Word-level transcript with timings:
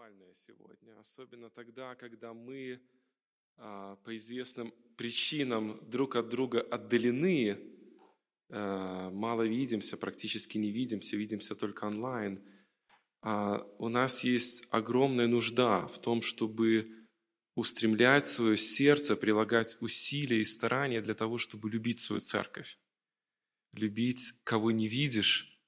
актуальное 0.00 0.34
сегодня, 0.34 0.98
особенно 0.98 1.50
тогда, 1.50 1.94
когда 1.94 2.32
мы 2.32 2.80
а, 3.58 3.96
по 3.96 4.16
известным 4.16 4.72
причинам 4.96 5.78
друг 5.90 6.16
от 6.16 6.30
друга 6.30 6.62
отдалены, 6.62 7.58
а, 8.48 9.10
мало 9.10 9.42
видимся, 9.42 9.98
практически 9.98 10.56
не 10.56 10.70
видимся, 10.70 11.18
видимся 11.18 11.54
только 11.54 11.84
онлайн. 11.84 12.42
А, 13.20 13.58
у 13.78 13.90
нас 13.90 14.24
есть 14.24 14.66
огромная 14.70 15.26
нужда 15.26 15.86
в 15.86 16.00
том, 16.00 16.22
чтобы 16.22 16.88
устремлять 17.54 18.24
свое 18.24 18.56
сердце, 18.56 19.16
прилагать 19.16 19.76
усилия 19.80 20.40
и 20.40 20.44
старания 20.44 21.00
для 21.00 21.14
того, 21.14 21.36
чтобы 21.36 21.68
любить 21.68 21.98
свою 21.98 22.20
церковь. 22.20 22.78
Любить, 23.72 24.32
кого 24.44 24.70
не 24.70 24.88
видишь, 24.88 25.60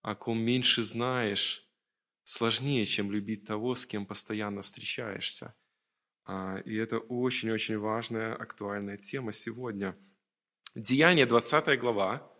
о 0.00 0.14
ком 0.14 0.38
меньше 0.40 0.82
знаешь, 0.84 1.64
сложнее, 2.24 2.86
чем 2.86 3.12
любить 3.12 3.46
того, 3.46 3.74
с 3.74 3.86
кем 3.86 4.06
постоянно 4.06 4.62
встречаешься. 4.62 5.54
А, 6.24 6.58
и 6.64 6.74
это 6.74 6.98
очень-очень 6.98 7.78
важная, 7.78 8.34
актуальная 8.34 8.96
тема 8.96 9.30
сегодня. 9.30 9.96
Деяние, 10.74 11.26
20 11.26 11.78
глава, 11.78 12.32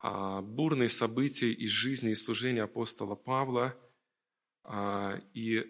а, 0.00 0.42
бурные 0.42 0.88
события 0.88 1.52
из 1.52 1.70
жизни 1.70 2.10
и 2.10 2.14
служения 2.14 2.64
апостола 2.64 3.14
Павла. 3.14 3.78
А, 4.64 5.18
и 5.34 5.64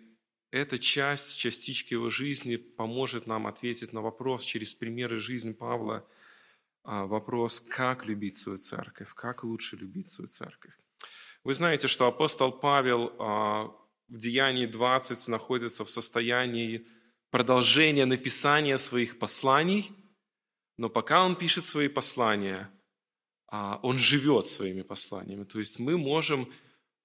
эта 0.50 0.78
часть, 0.78 1.36
частичка 1.36 1.94
его 1.94 2.08
жизни 2.08 2.56
поможет 2.56 3.26
нам 3.26 3.46
ответить 3.46 3.92
на 3.92 4.00
вопрос 4.00 4.42
через 4.42 4.74
примеры 4.74 5.18
жизни 5.18 5.52
Павла, 5.52 6.08
вопрос, 6.82 7.60
как 7.60 8.06
любить 8.06 8.34
свою 8.34 8.58
церковь, 8.58 9.14
как 9.14 9.44
лучше 9.44 9.76
любить 9.76 10.08
свою 10.08 10.26
церковь. 10.26 10.74
Вы 11.42 11.54
знаете, 11.54 11.88
что 11.88 12.06
апостол 12.06 12.52
Павел 12.52 13.14
а, 13.18 13.64
в 14.08 14.18
Деянии 14.18 14.66
20 14.66 15.28
находится 15.28 15.86
в 15.86 15.90
состоянии 15.90 16.86
продолжения 17.30 18.04
написания 18.04 18.76
своих 18.76 19.18
посланий, 19.18 19.90
но 20.76 20.90
пока 20.90 21.24
он 21.24 21.36
пишет 21.36 21.64
свои 21.64 21.88
послания, 21.88 22.70
а, 23.46 23.80
он 23.82 23.98
живет 23.98 24.48
своими 24.48 24.82
посланиями. 24.82 25.44
То 25.44 25.60
есть 25.60 25.78
мы 25.78 25.96
можем 25.96 26.52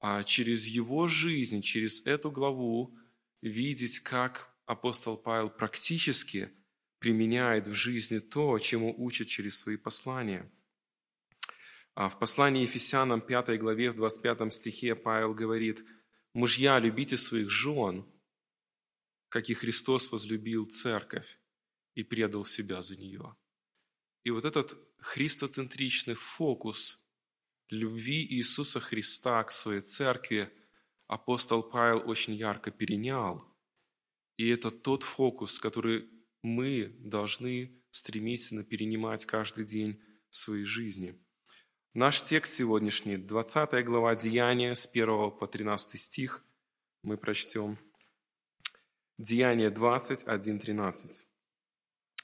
а, 0.02 0.24
через 0.24 0.68
его 0.68 1.08
жизнь, 1.08 1.62
через 1.62 2.06
эту 2.06 2.30
главу 2.30 2.94
видеть, 3.42 4.00
как 4.00 4.54
апостол 4.66 5.16
Павел 5.16 5.50
практически 5.50 6.50
применяет 7.00 7.68
в 7.68 7.74
жизни 7.74 8.20
то, 8.20 8.60
чему 8.60 8.94
учит 8.98 9.30
через 9.30 9.60
свои 9.60 9.78
послания– 9.78 10.52
в 11.96 12.20
послании 12.20 12.64
Ефесянам 12.64 13.22
5 13.22 13.58
главе, 13.58 13.90
в 13.90 13.96
25 13.96 14.54
стихе 14.54 14.96
Павел 14.96 15.34
говорит, 15.34 15.86
«Мужья, 16.34 16.78
любите 16.78 17.16
своих 17.16 17.50
жен, 17.50 18.06
как 19.30 19.50
и 19.50 19.54
Христос 19.54 20.12
возлюбил 20.12 20.66
церковь 20.66 21.40
и 21.94 22.04
предал 22.04 22.44
себя 22.44 22.82
за 22.82 22.98
нее». 22.98 23.36
И 24.24 24.32
вот 24.32 24.44
этот 24.44 24.78
христоцентричный 25.00 26.16
фокус 26.16 27.08
любви 27.70 28.28
Иисуса 28.28 28.82
Христа 28.82 29.42
к 29.46 29.52
своей 29.52 29.80
церкви 29.80 30.52
апостол 31.08 31.64
Павел 31.64 32.10
очень 32.10 32.34
ярко 32.34 32.72
перенял. 32.72 33.42
И 34.36 34.50
это 34.50 34.70
тот 34.70 35.04
фокус, 35.04 35.60
который 35.60 36.10
мы 36.42 36.94
должны 37.00 37.82
стремительно 37.90 38.66
перенимать 38.66 39.26
каждый 39.26 39.64
день 39.64 40.04
в 40.30 40.36
своей 40.36 40.66
жизни– 40.66 41.18
Наш 41.98 42.22
текст 42.22 42.54
сегодняшний, 42.56 43.16
20 43.16 43.86
глава 43.86 44.16
Деяния 44.18 44.76
с 44.76 44.86
1 44.86 45.32
по 45.32 45.48
13 45.48 45.98
стих, 45.98 46.44
мы 47.04 47.16
прочтем. 47.16 47.78
Деяние 49.18 49.70
21, 49.70 50.60
13. 50.60 51.26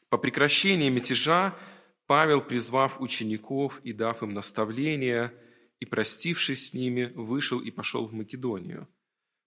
«По 0.10 0.18
прекращении 0.18 0.90
мятежа 0.90 1.58
Павел, 2.06 2.42
призвав 2.42 3.00
учеников 3.00 3.80
и 3.86 3.94
дав 3.94 4.22
им 4.24 4.34
наставления, 4.34 5.34
и, 5.80 5.86
простившись 5.86 6.68
с 6.68 6.74
ними, 6.74 7.06
вышел 7.16 7.62
и 7.62 7.72
пошел 7.72 8.06
в 8.06 8.14
Македонию. 8.14 8.90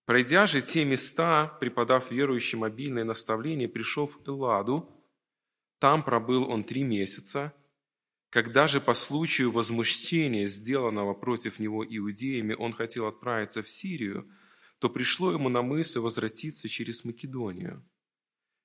Пройдя 0.06 0.46
же 0.46 0.62
те 0.62 0.86
места, 0.86 1.48
преподав 1.60 2.10
верующим 2.10 2.64
обильное 2.64 3.04
наставление, 3.04 3.68
пришел 3.68 4.06
в 4.06 4.26
Элладу. 4.26 4.88
Там 5.80 6.02
пробыл 6.02 6.48
он 6.48 6.64
три 6.64 6.82
месяца– 6.82 7.52
когда 8.34 8.66
же 8.66 8.80
по 8.80 8.94
случаю 8.94 9.52
возмущения, 9.52 10.48
сделанного 10.48 11.14
против 11.14 11.60
него 11.60 11.86
иудеями, 11.86 12.54
он 12.54 12.72
хотел 12.72 13.06
отправиться 13.06 13.62
в 13.62 13.68
Сирию, 13.68 14.28
то 14.80 14.90
пришло 14.90 15.30
ему 15.30 15.48
на 15.48 15.62
мысль 15.62 16.00
возвратиться 16.00 16.68
через 16.68 17.04
Македонию. 17.04 17.88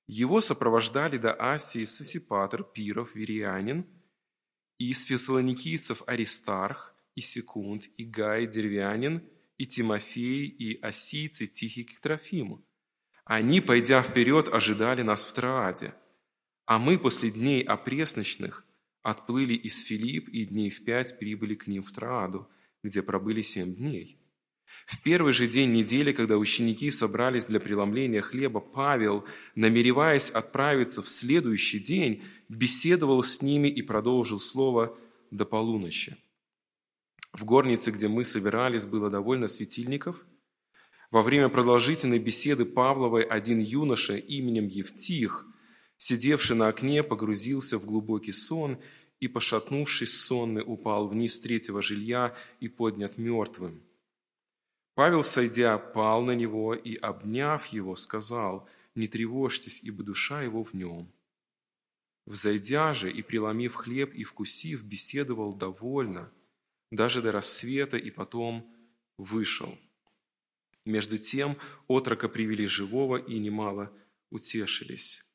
Его 0.08 0.40
сопровождали 0.40 1.18
до 1.18 1.32
Асии 1.38 1.84
Сосипатр, 1.84 2.64
Пиров, 2.64 3.14
Верианин, 3.14 3.86
и 4.78 4.90
из 4.90 5.04
фессалоникийцев 5.04 6.02
Аристарх, 6.04 6.96
и 7.14 7.20
Секунд, 7.20 7.88
и 7.96 8.02
Гай, 8.04 8.48
Деревянин, 8.48 9.22
и 9.56 9.66
Тимофей, 9.66 10.48
и 10.48 10.80
Осийцы, 10.80 11.46
Тихий 11.46 11.84
к 11.84 12.00
Трофиму. 12.00 12.66
Они, 13.24 13.60
пойдя 13.60 14.02
вперед, 14.02 14.48
ожидали 14.48 15.02
нас 15.02 15.22
в 15.22 15.32
Трааде, 15.32 15.94
а 16.66 16.80
мы 16.80 16.98
после 16.98 17.30
дней 17.30 17.62
опресночных– 17.62 18.66
отплыли 19.02 19.54
из 19.54 19.82
Филипп 19.84 20.28
и 20.28 20.44
дней 20.44 20.70
в 20.70 20.84
пять 20.84 21.18
прибыли 21.18 21.54
к 21.54 21.66
ним 21.66 21.82
в 21.82 21.92
Трааду, 21.92 22.48
где 22.82 23.02
пробыли 23.02 23.42
семь 23.42 23.74
дней. 23.74 24.18
В 24.86 25.02
первый 25.02 25.32
же 25.32 25.46
день 25.48 25.72
недели, 25.72 26.12
когда 26.12 26.36
ученики 26.36 26.90
собрались 26.90 27.46
для 27.46 27.60
преломления 27.60 28.20
хлеба, 28.20 28.60
Павел, 28.60 29.24
намереваясь 29.54 30.30
отправиться 30.30 31.02
в 31.02 31.08
следующий 31.08 31.80
день, 31.80 32.22
беседовал 32.48 33.22
с 33.22 33.42
ними 33.42 33.68
и 33.68 33.82
продолжил 33.82 34.38
слово 34.38 34.96
до 35.30 35.44
полуночи. 35.44 36.16
В 37.32 37.44
горнице, 37.44 37.90
где 37.90 38.08
мы 38.08 38.24
собирались, 38.24 38.86
было 38.86 39.10
довольно 39.10 39.48
светильников. 39.48 40.24
Во 41.10 41.22
время 41.22 41.48
продолжительной 41.48 42.18
беседы 42.18 42.64
Павловой 42.64 43.22
один 43.22 43.58
юноша 43.58 44.16
именем 44.16 44.68
Евтих– 44.68 45.46
сидевший 46.00 46.56
на 46.56 46.68
окне, 46.68 47.02
погрузился 47.02 47.78
в 47.78 47.84
глубокий 47.84 48.32
сон 48.32 48.80
и, 49.20 49.28
пошатнувшись 49.28 50.18
сонный, 50.18 50.64
упал 50.66 51.06
вниз 51.08 51.38
третьего 51.38 51.82
жилья 51.82 52.34
и 52.58 52.68
поднят 52.68 53.18
мертвым. 53.18 53.82
Павел, 54.94 55.22
сойдя, 55.22 55.76
пал 55.78 56.22
на 56.22 56.34
него 56.34 56.74
и, 56.74 56.94
обняв 56.94 57.66
его, 57.66 57.96
сказал, 57.96 58.66
«Не 58.94 59.08
тревожьтесь, 59.08 59.82
ибо 59.82 60.02
душа 60.02 60.42
его 60.42 60.64
в 60.64 60.72
нем». 60.72 61.12
Взойдя 62.24 62.94
же 62.94 63.12
и, 63.12 63.20
преломив 63.20 63.74
хлеб 63.74 64.14
и 64.14 64.24
вкусив, 64.24 64.82
беседовал 64.84 65.52
довольно, 65.52 66.32
даже 66.90 67.20
до 67.20 67.30
рассвета, 67.30 67.98
и 67.98 68.10
потом 68.10 68.74
вышел. 69.18 69.78
Между 70.86 71.18
тем 71.18 71.58
отрока 71.88 72.28
привели 72.28 72.64
живого 72.64 73.16
и 73.18 73.38
немало 73.38 73.92
утешились 74.30 75.29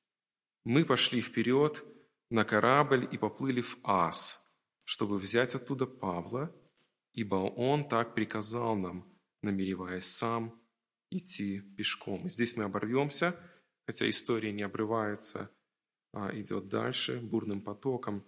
мы 0.66 0.84
пошли 0.84 1.22
вперед 1.22 1.86
на 2.30 2.44
корабль 2.44 3.08
и 3.10 3.18
поплыли 3.18 3.62
в 3.62 3.78
Ас, 3.84 4.44
чтобы 4.84 5.18
взять 5.18 5.56
оттуда 5.56 5.86
Павла, 5.86 6.54
ибо 7.14 7.36
он 7.36 7.88
так 7.88 8.16
приказал 8.16 8.76
нам, 8.76 9.08
намереваясь 9.42 10.06
сам 10.06 10.60
идти 11.12 11.62
пешком. 11.78 12.26
И 12.26 12.30
здесь 12.30 12.58
мы 12.58 12.64
оборвемся, 12.66 13.40
хотя 13.86 14.10
история 14.10 14.52
не 14.52 14.64
обрывается, 14.64 15.52
а 16.14 16.36
идет 16.38 16.68
дальше 16.68 17.20
бурным 17.20 17.62
потоком. 17.62 18.26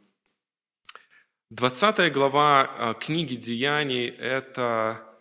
20 1.50 2.14
глава 2.14 2.66
а, 2.66 2.94
книги 2.94 3.36
«Деяний»– 3.36 4.08
это 4.20 5.20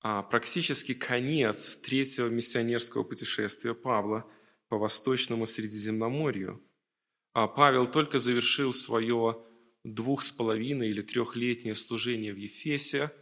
а, 0.00 0.22
практически 0.22 0.94
конец 0.94 1.76
третьего 1.78 2.28
миссионерского 2.28 3.02
путешествия 3.02 3.74
Павла– 3.74 4.30
по 4.68 4.78
Восточному 4.78 5.46
Средиземноморью. 5.46 6.62
А 7.32 7.48
Павел 7.48 7.86
только 7.86 8.18
завершил 8.18 8.72
свое 8.72 9.44
двух 9.84 10.22
с 10.22 10.32
половиной 10.32 10.90
или 10.90 11.02
трехлетнее 11.02 11.74
служение 11.74 12.32
в 12.32 12.36
Ефесе, 12.36 13.12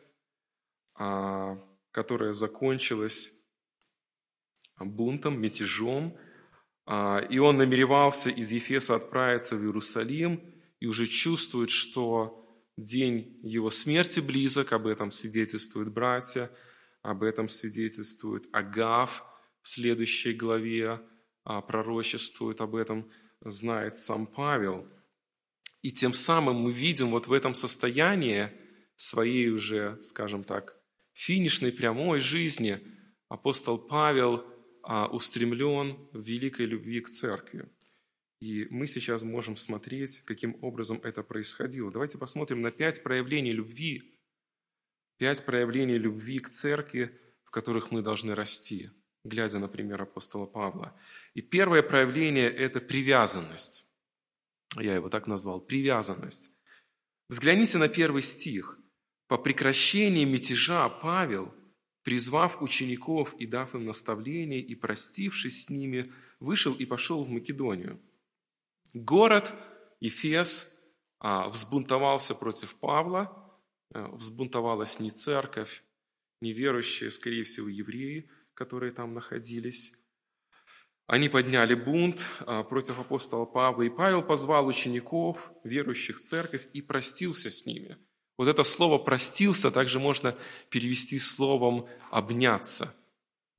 а, 0.95 1.59
которое 1.91 2.33
закончилось 2.33 3.33
бунтом, 4.79 5.41
мятежом, 5.41 6.17
а, 6.87 7.19
и 7.19 7.39
он 7.39 7.57
намеревался 7.57 8.31
из 8.31 8.53
Ефеса 8.53 8.97
отправиться 8.97 9.57
в 9.57 9.63
Иерусалим 9.63 10.41
и 10.81 10.87
уже 10.87 11.07
чувствует, 11.07 11.71
что 11.71 12.41
день 12.77 13.39
его 13.43 13.71
смерти 13.71 14.21
близок, 14.21 14.73
об 14.73 14.87
этом 14.87 15.11
свидетельствуют 15.11 15.93
братья, 15.93 16.51
об 17.03 17.23
этом 17.23 17.49
свидетельствует 17.49 18.45
Агав 18.53 19.25
в 19.63 19.69
следующей 19.69 20.33
главе, 20.33 21.01
пророчествует 21.45 22.61
об 22.61 22.75
этом, 22.75 23.11
знает 23.41 23.95
сам 23.95 24.27
Павел. 24.27 24.89
И 25.83 25.91
тем 25.91 26.13
самым 26.13 26.57
мы 26.57 26.73
видим 26.73 27.11
вот 27.11 27.27
в 27.27 27.33
этом 27.33 27.55
состоянии 27.55 28.51
своей 28.97 29.51
уже, 29.51 30.03
скажем 30.03 30.45
так, 30.45 30.77
финишной 31.13 31.73
прямой 31.73 32.21
жизни 32.21 32.81
апостол 33.29 33.79
Павел 33.79 34.45
а, 34.83 35.07
устремлен 35.07 36.09
в 36.13 36.21
великой 36.21 36.67
любви 36.67 37.01
к 37.01 37.09
церкви. 37.09 37.69
И 38.41 38.67
мы 38.71 38.87
сейчас 38.87 39.23
можем 39.23 39.57
смотреть, 39.57 40.21
каким 40.27 40.63
образом 40.63 41.01
это 41.03 41.23
происходило. 41.23 41.91
Давайте 41.91 42.19
посмотрим 42.19 42.61
на 42.61 42.71
пять 42.71 43.03
проявлений 43.03 43.53
любви, 43.53 44.21
пять 45.17 45.45
проявлений 45.45 45.97
любви 45.97 46.39
к 46.39 46.49
церкви, 46.49 47.19
в 47.45 47.51
которых 47.51 47.91
мы 47.91 48.03
должны 48.03 48.35
расти, 48.35 48.91
глядя 49.25 49.59
на 49.59 49.69
пример 49.69 50.03
апостола 50.03 50.47
Павла. 50.47 50.95
И 51.35 51.43
первое 51.43 51.83
проявление– 51.83 52.49
это 52.51 52.81
привязанность. 52.81 53.87
Я 54.79 54.95
его 54.95 55.09
так 55.09 55.27
назвал– 55.27 55.61
привязанность. 55.67 56.53
Взгляните 57.29 57.79
на 57.79 57.89
первый 57.89 58.23
стих. 58.23 58.79
«По 59.27 59.39
прекращении 59.39 60.25
мятежа 60.25 60.89
Павел, 60.89 61.53
призвав 62.03 62.63
учеников 62.63 63.35
и 63.35 63.47
дав 63.47 63.75
им 63.75 63.87
наставление, 63.87 64.61
и 64.61 64.75
простившись 64.75 65.65
с 65.65 65.71
ними, 65.71 66.13
вышел 66.41 66.75
и 66.75 66.85
пошел 66.85 67.25
в 67.25 67.31
Македонию». 67.31 68.01
Город 68.93 69.55
Ефес 70.01 70.71
а, 71.19 71.49
взбунтовался 71.49 72.35
против 72.35 72.77
Павла, 72.77 73.51
а, 73.93 74.09
взбунтовалась 74.15 75.01
не 75.01 75.11
церковь, 75.11 75.83
не 76.41 76.53
верующие, 76.53 77.11
скорее 77.11 77.43
всего, 77.45 77.69
евреи, 77.69 78.31
которые 78.53 78.93
там 78.93 79.15
находились. 79.15 79.95
Они 81.07 81.29
подняли 81.29 81.75
бунт 81.75 82.27
а, 82.41 82.63
против 82.63 82.99
апостола 82.99 83.45
Павла, 83.45 83.83
и 83.83 83.91
Павел 83.91 84.23
позвал 84.23 84.67
учеников, 84.67 85.53
верующих 85.63 86.19
в 86.19 86.23
церковь, 86.23 86.67
и 86.73 86.81
простился 86.81 87.51
с 87.51 87.67
ними. 87.67 87.99
Вот 88.39 88.49
это 88.49 88.65
слово 88.65 88.99
«простился» 88.99 89.71
также 89.71 90.01
можно 90.01 90.37
перевести 90.71 91.19
словом 91.19 91.87
«обняться». 92.11 92.87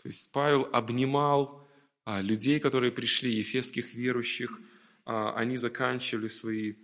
То 0.01 0.09
есть 0.09 0.31
Павел 0.33 0.67
обнимал 0.73 1.67
людей, 2.05 2.59
которые 2.59 2.91
пришли, 2.91 3.31
ефесских 3.35 3.93
верующих– 3.93 4.59
а, 5.05 5.33
они 5.35 5.57
заканчивали 5.57 6.27
свои, 6.27 6.75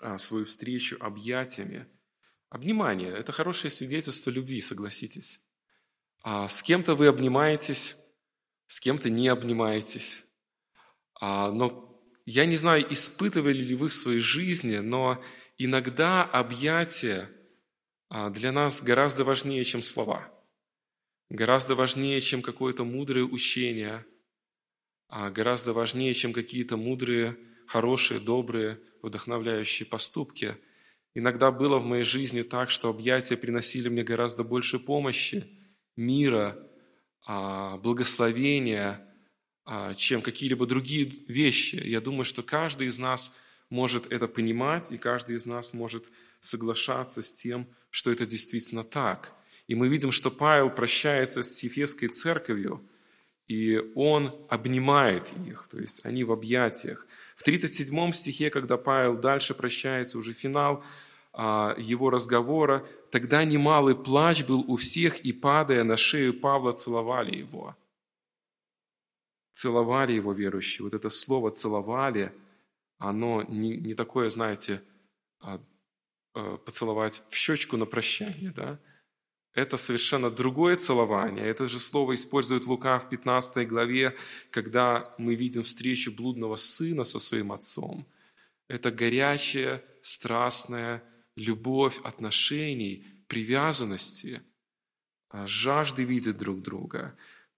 а, 0.00 0.18
свою 0.18 0.46
встречу 0.46 0.96
объятиями. 1.00 1.86
Обнимание– 2.48 3.10
это 3.16 3.32
хорошее 3.32 3.70
свидетельство 3.70 4.30
любви, 4.30 4.60
согласитесь. 4.60 5.40
А 6.22 6.48
с 6.48 6.62
кем-то 6.62 6.94
вы 6.94 7.08
обнимаетесь, 7.08 7.96
с 8.66 8.80
кем-то 8.80 9.10
не 9.10 9.28
обнимаетесь. 9.28 10.24
Но 11.20 12.00
я 12.24 12.44
не 12.46 12.56
знаю, 12.56 12.86
испытывали 12.92 13.62
ли 13.62 13.74
вы 13.74 13.88
в 13.88 13.94
своей 13.94 14.20
жизни, 14.20 14.78
но 14.78 15.22
иногда 15.58 16.24
объятия 16.24 17.30
для 18.30 18.52
нас 18.52 18.82
гораздо 18.82 19.24
важнее, 19.24 19.64
чем 19.64 19.82
слова. 19.82 20.30
Гораздо 21.30 21.74
важнее, 21.74 22.20
чем 22.20 22.42
какое-то 22.42 22.84
мудрое 22.84 23.24
учение– 23.24 24.04
а 25.08 25.30
гораздо 25.30 25.72
важнее, 25.72 26.14
чем 26.14 26.32
какие-то 26.32 26.76
мудрые, 26.76 27.36
хорошие, 27.66 28.20
добрые, 28.20 28.80
вдохновляющие 29.02 29.86
поступки. 29.86 30.56
Иногда 31.14 31.50
было 31.50 31.78
в 31.78 31.84
моей 31.84 32.04
жизни 32.04 32.42
так, 32.42 32.70
что 32.70 32.88
объятия 32.88 33.36
приносили 33.36 33.88
мне 33.88 34.02
гораздо 34.02 34.42
больше 34.42 34.78
помощи, 34.78 35.46
мира, 35.96 36.58
а, 36.58 36.65
благословения, 37.26 39.06
а, 39.64 39.94
чем 39.94 40.22
какие-либо 40.22 40.66
другие 40.66 41.12
вещи. 41.28 41.76
Я 41.76 42.00
думаю, 42.00 42.24
что 42.24 42.42
каждый 42.42 42.86
из 42.86 42.98
нас 42.98 43.32
может 43.68 44.12
это 44.12 44.28
понимать, 44.28 44.92
и 44.92 44.98
каждый 44.98 45.36
из 45.36 45.46
нас 45.46 45.74
может 45.74 46.12
соглашаться 46.40 47.22
с 47.22 47.32
тем, 47.32 47.66
что 47.90 48.12
это 48.12 48.26
действительно 48.26 48.84
так. 48.84 49.34
И 49.66 49.74
мы 49.74 49.88
видим, 49.88 50.12
что 50.12 50.30
Павел 50.30 50.70
прощается 50.70 51.42
с 51.42 51.62
Ефесской 51.62 52.08
церковью– 52.08 52.82
и 53.48 53.80
он 53.94 54.34
обнимает 54.48 55.32
их, 55.46 55.68
то 55.68 55.78
есть 55.78 56.04
они 56.04 56.24
в 56.24 56.32
объятиях. 56.32 57.06
В 57.36 57.44
37 57.44 58.12
стихе, 58.12 58.50
когда 58.50 58.76
Павел 58.76 59.16
дальше 59.16 59.54
прощается, 59.54 60.18
уже 60.18 60.32
финал 60.32 60.78
а, 60.78 60.86
его 61.36 62.10
разговора, 62.10 62.86
тогда 63.10 63.44
немалый 63.44 63.94
плач 63.94 64.44
был 64.44 64.64
у 64.66 64.76
всех, 64.76 65.20
и, 65.20 65.32
падая 65.32 65.84
на 65.84 65.96
шею 65.96 66.32
Павла, 66.32 66.72
целовали 66.72 67.36
его. 67.36 67.76
Целовали 69.52 70.12
его 70.12 70.32
верующие. 70.32 70.84
Вот 70.84 70.94
это 70.94 71.10
слово 71.10 71.50
«целовали», 71.50 72.32
оно 72.98 73.42
не, 73.42 73.76
не 73.76 73.94
такое, 73.94 74.30
знаете, 74.30 74.82
а, 75.40 75.60
а, 76.34 76.56
поцеловать 76.56 77.22
в 77.28 77.34
щечку 77.34 77.76
на 77.76 77.84
прощание, 77.84 78.52
да? 78.52 78.78
это 79.56 79.78
совершенно 79.78 80.30
другое 80.30 80.76
целование. 80.76 81.46
Это 81.46 81.66
же 81.66 81.78
слово 81.78 82.14
использует 82.14 82.66
Лука 82.66 82.98
в 82.98 83.08
15 83.08 83.66
главе, 83.66 84.14
когда 84.50 85.14
мы 85.16 85.34
видим 85.34 85.62
встречу 85.62 86.12
блудного 86.12 86.56
сына 86.56 87.04
со 87.04 87.18
своим 87.18 87.52
отцом. 87.52 88.06
Это 88.68 88.90
горячая, 88.90 89.82
страстная 90.02 91.02
любовь 91.36 91.98
отношений, 92.02 93.04
привязанности, 93.28 94.42
а, 95.28 95.46
жажды 95.46 96.04
видеть 96.04 96.38
друг 96.38 96.62
друга. 96.62 97.16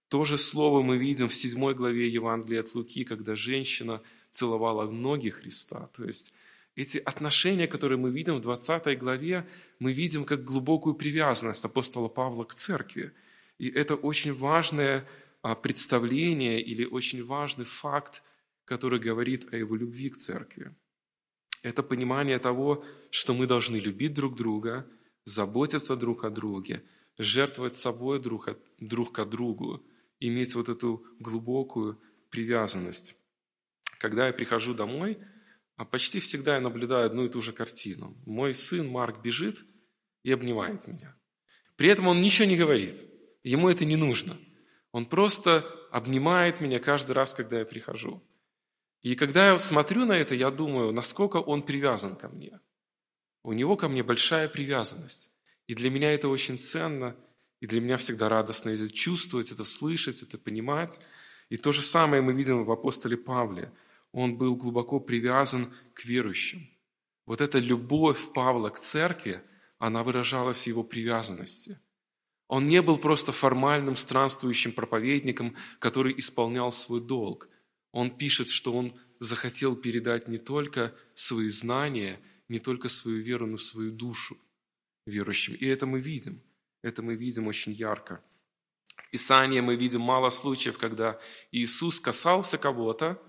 То 0.09 0.23
же 0.23 0.37
слово 0.37 0.81
мы 0.81 0.97
видим 0.97 1.29
в 1.29 1.33
7 1.33 1.73
главе 1.73 2.09
Евангелия 2.09 2.61
от 2.61 2.75
Луки, 2.75 3.03
когда 3.03 3.35
женщина 3.35 4.01
целовала 4.31 4.89
ноги 4.89 5.29
Христа. 5.29 5.87
То 5.95 6.05
есть 6.05 6.33
эти 6.75 6.97
отношения, 6.97 7.67
которые 7.67 7.97
мы 7.97 8.11
видим 8.11 8.35
в 8.35 8.41
20 8.41 8.97
главе, 8.97 9.47
мы 9.79 9.93
видим 9.93 10.25
как 10.25 10.43
глубокую 10.43 10.95
привязанность 10.95 11.65
апостола 11.65 12.07
Павла 12.07 12.43
к 12.43 12.53
церкви. 12.53 13.11
И 13.59 13.69
это 13.69 13.95
очень 13.95 14.33
важное 14.33 15.07
а, 15.41 15.55
представление 15.55 16.61
или 16.61 16.85
очень 16.85 17.23
важный 17.23 17.65
факт, 17.65 18.23
который 18.65 18.99
говорит 18.99 19.53
о 19.53 19.57
его 19.57 19.75
любви 19.75 20.09
к 20.09 20.17
церкви. 20.17 20.73
Это 21.61 21.83
понимание 21.83 22.39
того, 22.39 22.83
что 23.09 23.33
мы 23.33 23.47
должны 23.47 23.77
любить 23.77 24.13
друг 24.13 24.35
друга, 24.35 24.87
заботиться 25.25 25.95
друг 25.95 26.23
о 26.23 26.29
друге, 26.29 26.83
жертвовать 27.17 27.75
собой 27.75 28.19
друг, 28.19 28.47
от, 28.47 28.59
друг 28.79 29.11
к 29.11 29.25
другу, 29.25 29.83
иметь 30.19 30.55
вот 30.55 30.69
эту 30.69 31.05
глубокую 31.19 31.99
привязанность. 32.29 33.15
Когда 33.97 34.27
я 34.27 34.33
прихожу 34.33 34.73
домой– 34.73 35.17
а 35.79 35.85
почти 35.85 36.19
всегда 36.19 36.55
я 36.55 36.59
наблюдаю 36.59 37.05
одну 37.05 37.23
и 37.23 37.29
ту 37.29 37.41
же 37.41 37.53
картину. 37.53 38.13
Мой 38.25 38.53
сын 38.53 38.85
Марк 38.85 39.21
бежит 39.21 39.63
и 40.23 40.31
обнимает 40.33 40.85
меня. 40.87 41.15
При 41.77 41.89
этом 41.89 42.09
он 42.09 42.19
ничего 42.19 42.49
не 42.49 42.57
говорит. 42.57 43.05
Ему 43.43 43.69
это 43.69 43.85
не 43.85 43.95
нужно. 43.95 44.37
Он 44.91 45.05
просто 45.05 45.59
обнимает 45.89 46.59
меня 46.59 46.79
каждый 46.79 47.13
раз, 47.13 47.33
когда 47.33 47.59
я 47.59 47.65
прихожу. 47.65 48.21
И 49.01 49.15
когда 49.15 49.51
я 49.51 49.59
смотрю 49.59 50.05
на 50.05 50.13
это, 50.13 50.35
я 50.35 50.51
думаю, 50.51 50.91
насколько 50.91 51.37
он 51.37 51.63
привязан 51.63 52.15
ко 52.15 52.27
мне. 52.27 52.59
У 53.43 53.53
него 53.53 53.77
ко 53.77 53.87
мне 53.87 54.03
большая 54.03 54.49
привязанность. 54.49 55.31
И 55.67 55.75
для 55.75 55.89
меня 55.89 56.11
это 56.11 56.27
очень 56.27 56.57
ценно, 56.57 57.15
и 57.61 57.67
для 57.67 57.81
меня 57.81 57.97
всегда 57.97 58.29
радостно 58.29 58.69
это 58.69 58.89
чувствовать, 58.89 59.51
это 59.51 59.63
слышать, 59.63 60.21
это 60.21 60.37
понимать. 60.37 60.99
И 61.49 61.57
то 61.57 61.71
же 61.71 61.81
самое 61.81 62.21
мы 62.21 62.33
видим 62.33 62.63
в 62.63 62.71
апостоле 62.71 63.17
Павле– 63.17 63.71
он 64.11 64.37
был 64.37 64.55
глубоко 64.55 64.99
привязан 64.99 65.73
к 65.93 66.05
верующим. 66.05 66.67
Вот 67.25 67.41
эта 67.41 67.59
любовь 67.59 68.33
Павла 68.33 68.69
к 68.69 68.79
церкви, 68.79 69.41
она 69.77 70.03
выражалась 70.03 70.63
в 70.63 70.67
его 70.67 70.83
привязанности. 70.83 71.79
Он 72.47 72.67
не 72.67 72.81
был 72.81 72.97
просто 72.97 73.31
формальным 73.31 73.95
странствующим 73.95 74.71
проповедником, 74.71 75.55
который 75.77 76.17
исполнял 76.17 76.71
свой 76.71 77.01
долг. 77.01 77.47
Он 77.91 78.15
пишет, 78.15 78.49
что 78.49 78.73
он 78.73 78.99
захотел 79.19 79.75
передать 79.75 80.27
не 80.27 80.37
только 80.37 80.95
свои 81.13 81.49
знания, 81.49 82.19
не 82.47 82.59
только 82.59 82.89
свою 82.89 83.21
веру, 83.21 83.47
но 83.47 83.57
свою 83.57 83.91
душу 83.91 84.37
верующим. 85.05 85.55
И 85.55 85.65
это 85.65 85.85
мы 85.85 85.99
видим. 85.99 86.41
Это 86.81 87.01
мы 87.01 87.15
видим 87.15 87.47
очень 87.47 87.73
ярко. 87.73 88.23
В 88.95 89.09
Писании 89.11 89.59
мы 89.59 89.75
видим 89.75 90.01
мало 90.01 90.29
случаев, 90.29 90.77
когда 90.77 91.19
Иисус 91.51 91.99
касался 91.99 92.57
кого-то, 92.57 93.21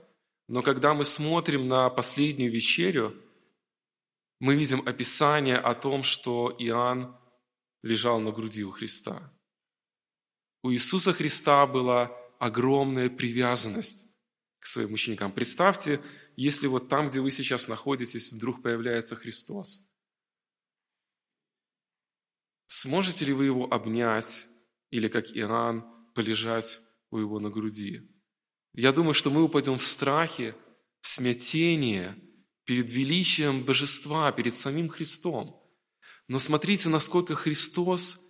но 0.47 0.63
когда 0.63 0.95
мы 0.95 1.05
смотрим 1.05 1.69
на 1.69 1.89
последнюю 1.91 2.53
вечерю, 2.53 3.17
мы 4.41 4.57
видим 4.57 4.83
описание 4.87 5.57
о 5.57 5.75
том, 5.75 6.03
что 6.03 6.55
Иоанн 6.59 7.17
лежал 7.83 8.21
на 8.21 8.31
груди 8.31 8.65
у 8.65 8.71
Христа. 8.71 9.33
У 10.63 10.71
Иисуса 10.71 11.13
Христа 11.13 11.67
была 11.67 12.11
огромная 12.39 13.09
привязанность 13.09 14.10
к 14.61 14.67
своим 14.67 14.93
ученикам. 14.93 15.33
Представьте, 15.33 16.01
если 16.37 16.69
вот 16.69 16.89
там, 16.89 17.07
где 17.07 17.21
вы 17.21 17.31
сейчас 17.31 17.67
находитесь, 17.67 18.33
вдруг 18.33 18.63
появляется 18.63 19.17
Христос. 19.17 19.83
Сможете 22.67 23.25
ли 23.25 23.33
вы 23.33 23.47
его 23.47 23.65
обнять 23.73 24.47
или, 24.91 25.09
как 25.09 25.37
Иоанн, 25.37 25.85
полежать 26.15 26.81
у 27.11 27.19
его 27.19 27.41
на 27.41 27.51
груди? 27.51 28.09
Я 28.75 28.93
думаю, 28.93 29.15
что 29.15 29.31
мы 29.31 29.43
упадем 29.43 29.79
в 29.79 29.85
страхе, 29.85 30.55
в 31.01 31.09
смятение 31.09 32.17
перед 32.65 32.91
величием 32.91 33.65
божества, 33.65 34.31
перед 34.31 34.55
самим 34.55 34.89
Христом. 34.89 35.61
Но 36.29 36.39
смотрите, 36.39 36.89
насколько 36.89 37.35
Христос 37.35 38.21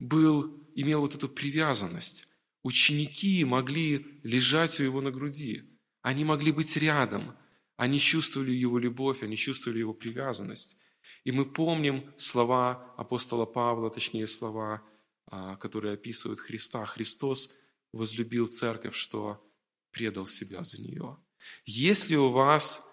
был, 0.00 0.68
имел 0.74 1.00
вот 1.00 1.14
эту 1.14 1.28
привязанность. 1.28 2.28
ученики 2.64 3.44
могли 3.44 4.20
лежать 4.24 4.80
у 4.80 4.82
его 4.82 5.00
на 5.00 5.12
груди. 5.12 5.73
Они 6.04 6.22
могли 6.22 6.52
быть 6.52 6.76
рядом. 6.76 7.34
Они 7.76 7.98
чувствовали 7.98 8.52
его 8.52 8.78
любовь, 8.78 9.22
они 9.22 9.38
чувствовали 9.38 9.78
его 9.78 9.94
привязанность. 9.94 10.78
И 11.24 11.32
мы 11.32 11.50
помним 11.50 12.12
слова 12.18 12.94
апостола 12.98 13.46
Павла, 13.46 13.88
точнее 13.88 14.26
слова, 14.26 14.82
а, 15.24 15.56
которые 15.56 15.94
описывают 15.94 16.40
Христа. 16.40 16.84
Христос 16.84 17.50
возлюбил 17.92 18.46
церковь, 18.46 18.94
что 18.94 19.50
предал 19.92 20.26
себя 20.26 20.62
за 20.62 20.82
нее. 20.82 21.16
Если 21.64 22.16
у 22.16 22.28
вас 22.28 22.86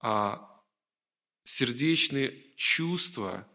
а, 0.00 0.60
сердечные 1.44 2.52
чувства, 2.56 3.48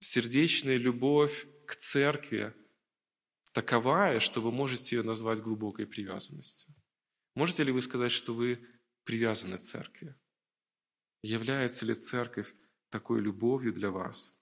сердечная 0.00 0.78
любовь 0.78 1.46
к 1.66 1.76
церкви 1.76 2.54
таковая, 3.52 4.18
что 4.18 4.40
вы 4.40 4.50
можете 4.50 4.96
ее 4.96 5.02
назвать 5.02 5.42
глубокой 5.42 5.86
привязанностью. 5.86 6.74
Можете 7.34 7.64
ли 7.64 7.72
вы 7.72 7.80
сказать, 7.80 8.12
что 8.12 8.34
вы 8.34 8.58
привязаны 9.04 9.56
к 9.56 9.60
церкви? 9.60 10.14
Является 11.22 11.86
ли 11.86 11.94
церковь 11.94 12.54
такой 12.90 13.20
любовью 13.20 13.72
для 13.72 13.90
вас, 13.90 14.38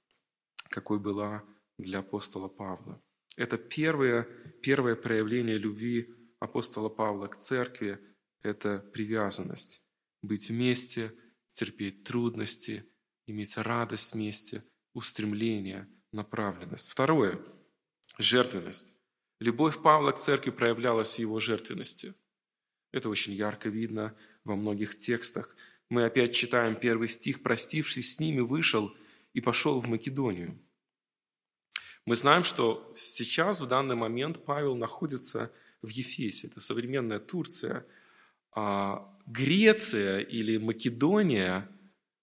какой 0.71 0.99
была 0.99 1.45
для 1.79 2.01
апостола 2.01 2.49
Павла? 2.49 3.03
Это 3.37 3.59
первое, 3.59 4.25
первое 4.63 4.97
проявление 4.97 5.59
любви 5.59 6.15
апостола 6.41 6.89
Павла 6.89 7.29
к 7.29 7.37
церкви– 7.37 7.99
это 8.43 8.81
привязанность. 8.93 9.85
Быть 10.23 10.49
вместе, 10.49 11.13
терпеть 11.53 12.05
трудности, 12.05 12.85
иметь 13.27 13.57
радость 13.57 14.15
вместе, 14.15 14.65
устремление, 14.95 15.89
направленность. 16.13 16.91
Второе– 16.91 17.41
жертвенность. 18.19 18.97
Любовь 19.39 19.81
Павла 19.83 20.13
к 20.13 20.19
церкви 20.19 20.51
проявлялась 20.51 21.15
в 21.15 21.19
его 21.19 21.41
жертвенности. 21.41 22.15
Это 22.93 23.09
очень 23.09 23.33
ярко 23.33 23.69
видно 23.69 24.15
во 24.45 24.57
многих 24.57 24.97
текстах. 24.97 25.57
Мы 25.89 26.05
опять 26.05 26.35
читаем 26.35 26.77
первый 26.77 27.09
стих. 27.09 27.43
«Простившись 27.43 28.15
с 28.15 28.21
ними, 28.21 28.41
вышел 28.41 28.93
и 29.33 29.41
пошел 29.41 29.81
в 29.81 29.89
Македонию». 29.89 30.59
Мы 32.07 32.17
знаем, 32.17 32.45
что 32.45 32.91
сейчас, 32.97 33.61
в 33.61 33.67
данный 33.67 33.95
момент, 33.95 34.45
Павел 34.45 34.75
находится 34.75 35.53
в 35.83 35.89
Ефесе. 35.89 36.49
Это 36.49 36.61
современная 36.61 37.19
Турция. 37.19 37.87
А 38.53 39.17
Греция 39.27 40.21
или 40.21 40.57
Македония, 40.57 41.69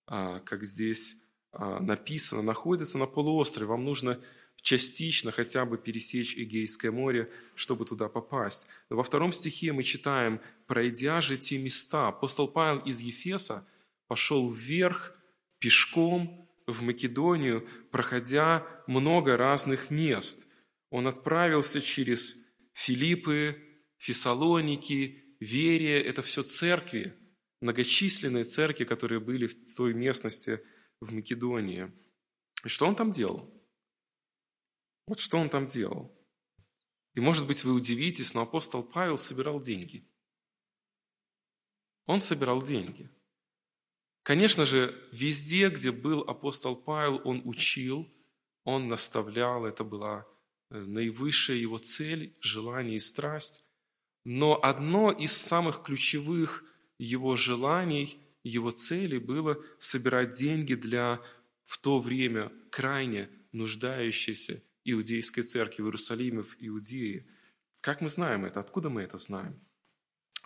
а, 0.07 0.39
как 0.39 0.63
здесь 0.65 1.23
а, 1.51 1.79
написано, 1.79 2.41
находится 2.41 2.97
на 2.97 3.05
полуострове. 3.05 3.67
Вам 3.67 3.85
нужно 3.85 4.21
частично 4.61 5.31
хотя 5.31 5.65
бы 5.65 5.77
пересечь 5.77 6.35
Эгейское 6.35 6.91
море, 6.91 7.31
чтобы 7.55 7.85
туда 7.85 8.09
попасть. 8.09 8.67
Во 8.89 9.03
втором 9.03 9.31
стихе 9.31 9.71
мы 9.71 9.83
читаем, 9.83 10.41
«Пройдя 10.65 11.21
же 11.21 11.37
те 11.37 11.57
места, 11.57 12.09
апостол 12.09 12.47
Павел 12.47 12.79
из 12.79 13.01
Ефеса 13.01 13.65
пошел 14.07 14.49
вверх 14.49 15.13
пешком 15.59 16.49
в 16.65 16.81
Македонию, 16.81 17.67
проходя 17.91 18.67
много 18.87 19.37
разных 19.37 19.89
мест. 19.89 20.47
Он 20.89 21.07
отправился 21.07 21.81
через 21.81 22.35
Филиппы, 22.73 23.63
Фессалоники, 23.97 25.23
Верия– 25.39 26.01
это 26.03 26.21
все 26.21 26.41
церкви, 26.41 27.15
многочисленные 27.61 28.43
церкви, 28.43 28.85
которые 28.85 29.19
были 29.19 29.47
в 29.47 29.75
той 29.75 29.93
местности 29.93 30.61
в 30.99 31.13
Македонии. 31.13 31.91
И 32.65 32.67
что 32.67 32.87
он 32.87 32.95
там 32.95 33.11
делал? 33.11 33.53
Вот 35.07 35.19
что 35.19 35.37
он 35.37 35.49
там 35.49 35.65
делал. 35.65 36.13
И, 37.15 37.19
может 37.19 37.47
быть, 37.47 37.63
вы 37.63 37.73
удивитесь, 37.73 38.33
но 38.33 38.41
апостол 38.41 38.83
Павел 38.83 39.17
собирал 39.17 39.59
деньги. 39.59 40.05
Он 42.05 42.19
собирал 42.19 42.61
деньги. 42.61 43.09
Конечно 44.21 44.65
же, 44.65 44.93
везде, 45.11 45.69
где 45.69 45.91
был 45.91 46.21
апостол 46.21 46.75
Павел, 46.75 47.21
он 47.23 47.41
учил, 47.45 48.07
он 48.65 48.89
наставлял, 48.89 49.65
это 49.65 49.85
была 49.85 50.27
э, 50.69 50.77
наивысшая 50.77 51.57
его 51.57 51.77
цель, 51.77 52.37
желание 52.41 52.97
и 52.97 52.99
страсть. 52.99 53.65
Но 54.25 54.59
одно 54.61 55.11
из 55.11 55.31
самых 55.31 55.83
ключевых 55.83 56.65
его 56.99 57.37
желаний, 57.37 58.19
его 58.43 58.71
целей 58.71 59.19
было 59.19 59.57
собирать 59.79 60.31
деньги 60.31 60.75
для 60.75 61.21
в 61.63 61.77
то 61.79 61.99
время 61.99 62.51
крайне 62.69 63.29
нуждающейся 63.53 64.61
иудейской 64.91 65.43
церкви 65.43 65.81
в 65.81 65.85
Иерусалиме, 65.85 66.41
в 66.41 66.55
Иудее. 66.59 67.27
Как 67.81 68.01
мы 68.01 68.09
знаем 68.09 68.45
это? 68.45 68.59
Откуда 68.59 68.89
мы 68.89 69.01
это 69.01 69.17
знаем? 69.17 69.59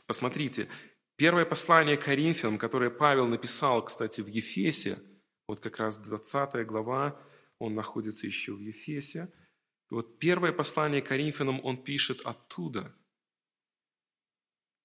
Посмотрите, 0.07 0.67
первое 1.15 1.45
послание 1.45 1.98
Коринфянам, 1.98 2.57
которое 2.57 2.89
Павел 2.89 3.27
написал, 3.27 3.86
кстати, 3.86 4.21
в 4.21 4.27
Ефесе, 4.27 4.98
вот 5.48 5.60
как 5.60 5.77
раз 5.77 5.98
20 6.00 6.65
глава, 6.65 7.21
он 7.60 7.74
находится 7.74 8.25
еще 8.25 8.53
в 8.53 8.60
Ефесе. 8.60 9.31
И 9.89 9.93
вот 9.93 10.19
первое 10.19 10.51
послание 10.51 11.01
Коринфянам 11.01 11.63
он 11.63 11.83
пишет 11.83 12.21
оттуда. 12.21 12.95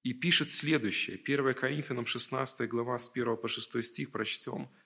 И 0.02 0.12
пишет 0.12 0.50
следующее. 0.50 1.16
1 1.16 1.54
Коринфянам 1.54 2.06
16 2.06 2.68
глава 2.68 2.98
с 2.98 3.10
1 3.10 3.36
по 3.36 3.48
6 3.48 3.82
стих 3.82 4.12
прочтем– 4.12 4.70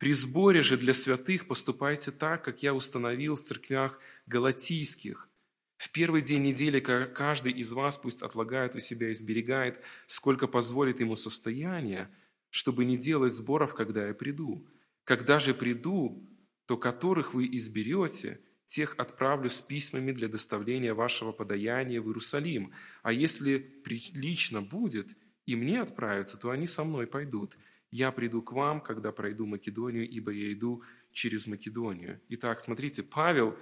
при 0.00 0.14
сборе 0.14 0.62
же 0.62 0.78
для 0.78 0.94
святых 0.94 1.46
поступайте 1.46 2.10
так, 2.10 2.42
как 2.42 2.62
я 2.62 2.72
установил 2.72 3.34
в 3.34 3.42
церквях 3.42 4.00
галатийских. 4.24 5.28
В 5.76 5.92
первый 5.92 6.22
день 6.22 6.42
недели 6.42 6.80
каждый 6.80 7.52
из 7.52 7.70
вас 7.74 7.98
пусть 7.98 8.22
отлагает 8.22 8.74
у 8.74 8.80
себя 8.80 9.10
и 9.10 9.14
сберегает, 9.14 9.78
сколько 10.06 10.46
позволит 10.46 11.00
ему 11.00 11.16
состояние, 11.16 12.08
чтобы 12.48 12.86
не 12.86 12.96
делать 12.96 13.34
сборов, 13.34 13.74
когда 13.74 14.08
я 14.08 14.14
приду. 14.14 14.66
Когда 15.04 15.38
же 15.38 15.52
приду, 15.52 16.26
то 16.64 16.78
которых 16.78 17.34
вы 17.34 17.46
изберете, 17.58 18.40
тех 18.64 18.94
отправлю 18.96 19.50
с 19.50 19.60
письмами 19.60 20.12
для 20.12 20.28
доставления 20.28 20.94
вашего 20.94 21.32
подаяния 21.32 22.00
в 22.00 22.06
Иерусалим. 22.06 22.72
А 23.02 23.12
если 23.12 23.58
прилично 23.58 24.62
будет, 24.62 25.14
и 25.44 25.56
мне 25.56 25.82
отправиться, 25.82 26.40
то 26.40 26.48
они 26.48 26.66
со 26.66 26.84
мной 26.84 27.06
пойдут– 27.06 27.58
«Я 27.90 28.12
приду 28.12 28.42
к 28.42 28.52
вам, 28.52 28.80
когда 28.80 29.12
пройду 29.12 29.46
Македонию, 29.46 30.08
ибо 30.08 30.30
я 30.30 30.52
иду 30.52 30.82
через 31.12 31.46
Македонию». 31.46 32.20
Итак, 32.28 32.60
смотрите, 32.60 33.02
Павел 33.02 33.56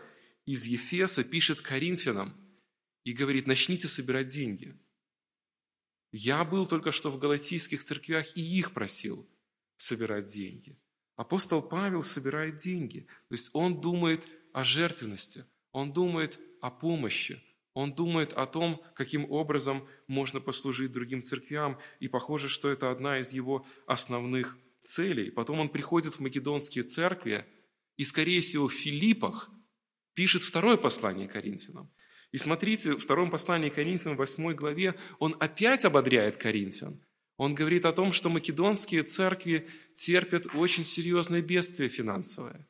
из 0.44 0.66
Ефеса 0.66 1.24
пишет 1.24 1.60
Коринфянам 1.60 2.34
и 3.04 3.12
говорит, 3.12 3.46
начните 3.46 3.88
собирать 3.88 4.28
деньги. 4.28 4.76
Я 6.10 6.44
был 6.44 6.66
только 6.66 6.92
что 6.92 7.10
в 7.10 7.18
галатийских 7.18 7.82
церквях 7.82 8.36
и 8.36 8.40
их 8.40 8.72
просил 8.72 9.28
собирать 9.76 10.26
деньги. 10.26 10.78
Апостол 11.16 11.62
Павел 11.62 12.02
собирает 12.02 12.56
деньги. 12.56 13.06
То 13.28 13.34
есть 13.34 13.50
он 13.52 13.80
думает 13.80 14.26
о 14.52 14.64
жертвенности, 14.64 15.44
он 15.72 15.92
думает 15.92 16.38
о 16.60 16.70
помощи, 16.70 17.42
он 17.78 17.94
думает 17.94 18.32
о 18.32 18.44
том, 18.46 18.82
каким 18.92 19.30
образом 19.30 19.86
можно 20.08 20.40
послужить 20.40 20.90
другим 20.90 21.22
церквям, 21.22 21.78
и 22.00 22.08
похоже, 22.08 22.48
что 22.48 22.68
это 22.70 22.90
одна 22.90 23.20
из 23.20 23.32
его 23.32 23.64
основных 23.86 24.58
целей. 24.80 25.30
Потом 25.30 25.60
он 25.60 25.68
приходит 25.68 26.14
в 26.14 26.18
македонские 26.18 26.82
церкви, 26.82 27.46
и, 27.96 28.02
скорее 28.02 28.40
всего, 28.40 28.66
в 28.66 28.72
Филиппах 28.72 29.48
пишет 30.14 30.42
второе 30.42 30.76
послание 30.76 31.28
Коринфянам. 31.28 31.88
И 32.32 32.36
смотрите, 32.36 32.94
в 32.94 32.98
втором 32.98 33.30
послании 33.30 33.68
Коринфянам, 33.68 34.16
в 34.16 34.18
8 34.18 34.54
главе, 34.54 34.96
он 35.20 35.36
опять 35.38 35.84
ободряет 35.84 36.36
Коринфян. 36.36 37.00
Он 37.36 37.54
говорит 37.54 37.86
о 37.86 37.92
том, 37.92 38.10
что 38.10 38.28
македонские 38.28 39.04
церкви 39.04 39.68
терпят 39.94 40.48
очень 40.54 40.82
серьезное 40.82 41.42
бедствие 41.42 41.88
финансовое. 41.88 42.66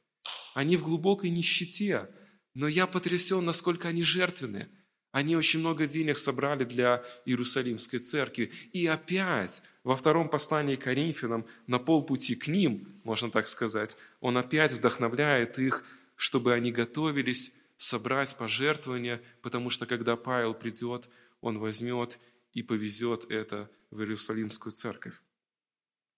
Они 0.53 0.77
в 0.77 0.83
глубокой 0.83 1.31
нищете, 1.31 2.11
но 2.53 2.69
я 2.69 2.87
потрясен, 2.87 3.43
насколько 3.47 3.89
они 3.89 4.03
жертвенны. 4.03 4.69
Они 5.11 5.37
очень 5.37 5.61
много 5.61 5.87
денег 5.87 6.19
собрали 6.19 6.65
для 6.65 7.03
Иерусалимской 7.25 7.99
церкви. 7.99 8.53
И 8.73 8.87
опять 8.87 9.63
во 9.83 9.97
втором 9.97 10.29
послании 10.29 10.77
к 10.77 10.83
Коринфянам, 10.85 11.47
на 11.67 11.79
полпути 11.79 12.35
к 12.35 12.47
ним, 12.49 13.01
можно 13.05 13.31
так 13.31 13.49
сказать, 13.49 13.97
он 14.21 14.37
опять 14.37 14.73
вдохновляет 14.73 15.59
их, 15.59 15.85
чтобы 16.15 16.53
они 16.53 16.73
готовились 16.73 17.55
собрать 17.79 18.37
пожертвования, 18.37 19.23
потому 19.41 19.71
что 19.71 19.87
когда 19.87 20.17
Павел 20.17 20.53
придет, 20.53 21.09
он 21.41 21.59
возьмет 21.59 22.19
и 22.53 22.63
повезет 22.63 23.31
это 23.31 23.71
в 23.91 24.01
Иерусалимскую 24.01 24.73
церковь. 24.73 25.23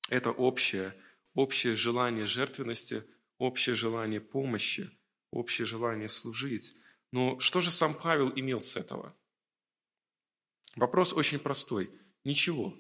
Это 0.09 0.31
общее, 0.31 0.97
общее 1.35 1.77
желание 1.77 2.27
жертвенности, 2.27 3.05
общее 3.39 3.75
желание 3.75 4.21
помощи, 4.21 4.91
общее 5.31 5.67
желание 5.67 6.09
служить. 6.09 6.75
Но 7.13 7.39
что 7.41 7.61
же 7.61 7.71
сам 7.71 7.95
Павел 7.95 8.31
имел 8.35 8.61
с 8.61 8.77
этого? 8.77 9.15
Вопрос 10.77 11.13
очень 11.13 11.39
простой. 11.39 11.91
Ничего. 12.25 12.75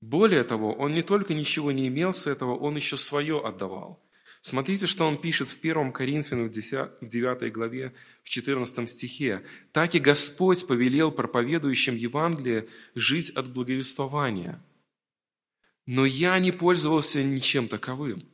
Более 0.00 0.42
того, 0.42 0.72
он 0.72 0.94
не 0.94 1.02
только 1.02 1.32
ничего 1.32 1.70
не 1.70 1.86
имел 1.86 2.12
с 2.12 2.26
этого, 2.26 2.56
он 2.56 2.74
еще 2.74 2.96
свое 2.96 3.40
отдавал. 3.40 4.02
Смотрите, 4.40 4.86
что 4.86 5.06
он 5.06 5.20
пишет 5.20 5.48
в 5.48 5.58
1 5.60 5.92
Коринфянам 5.92 6.46
в 6.46 6.50
9 6.50 7.52
главе, 7.52 7.94
в 8.24 8.28
14 8.28 8.90
стихе. 8.90 9.44
«Так 9.70 9.94
и 9.94 10.00
Господь 10.00 10.66
повелел 10.66 11.12
проповедующим 11.12 11.94
Евангелие 11.94 12.68
жить 12.96 13.30
от 13.30 13.52
благовествования. 13.52 14.60
Но 15.86 16.04
я 16.04 16.36
не 16.40 16.50
пользовался 16.50 17.22
ничем 17.22 17.68
таковым». 17.68 18.28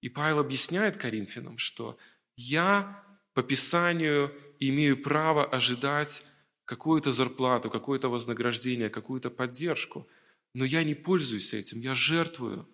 И 0.00 0.08
Павел 0.08 0.40
объясняет 0.40 0.96
Коринфянам, 0.96 1.58
что 1.58 1.96
я 2.34 3.04
по 3.34 3.42
Писанию 3.42 4.34
имею 4.58 5.00
право 5.02 5.44
ожидать 5.44 6.24
какую-то 6.64 7.12
зарплату, 7.12 7.70
какое-то 7.70 8.08
вознаграждение, 8.08 8.90
какую-то 8.90 9.30
поддержку, 9.30 10.08
но 10.54 10.64
я 10.64 10.84
не 10.84 10.94
пользуюсь 10.94 11.54
этим, 11.54 11.80
я 11.80 11.94
жертвую, 11.94 12.68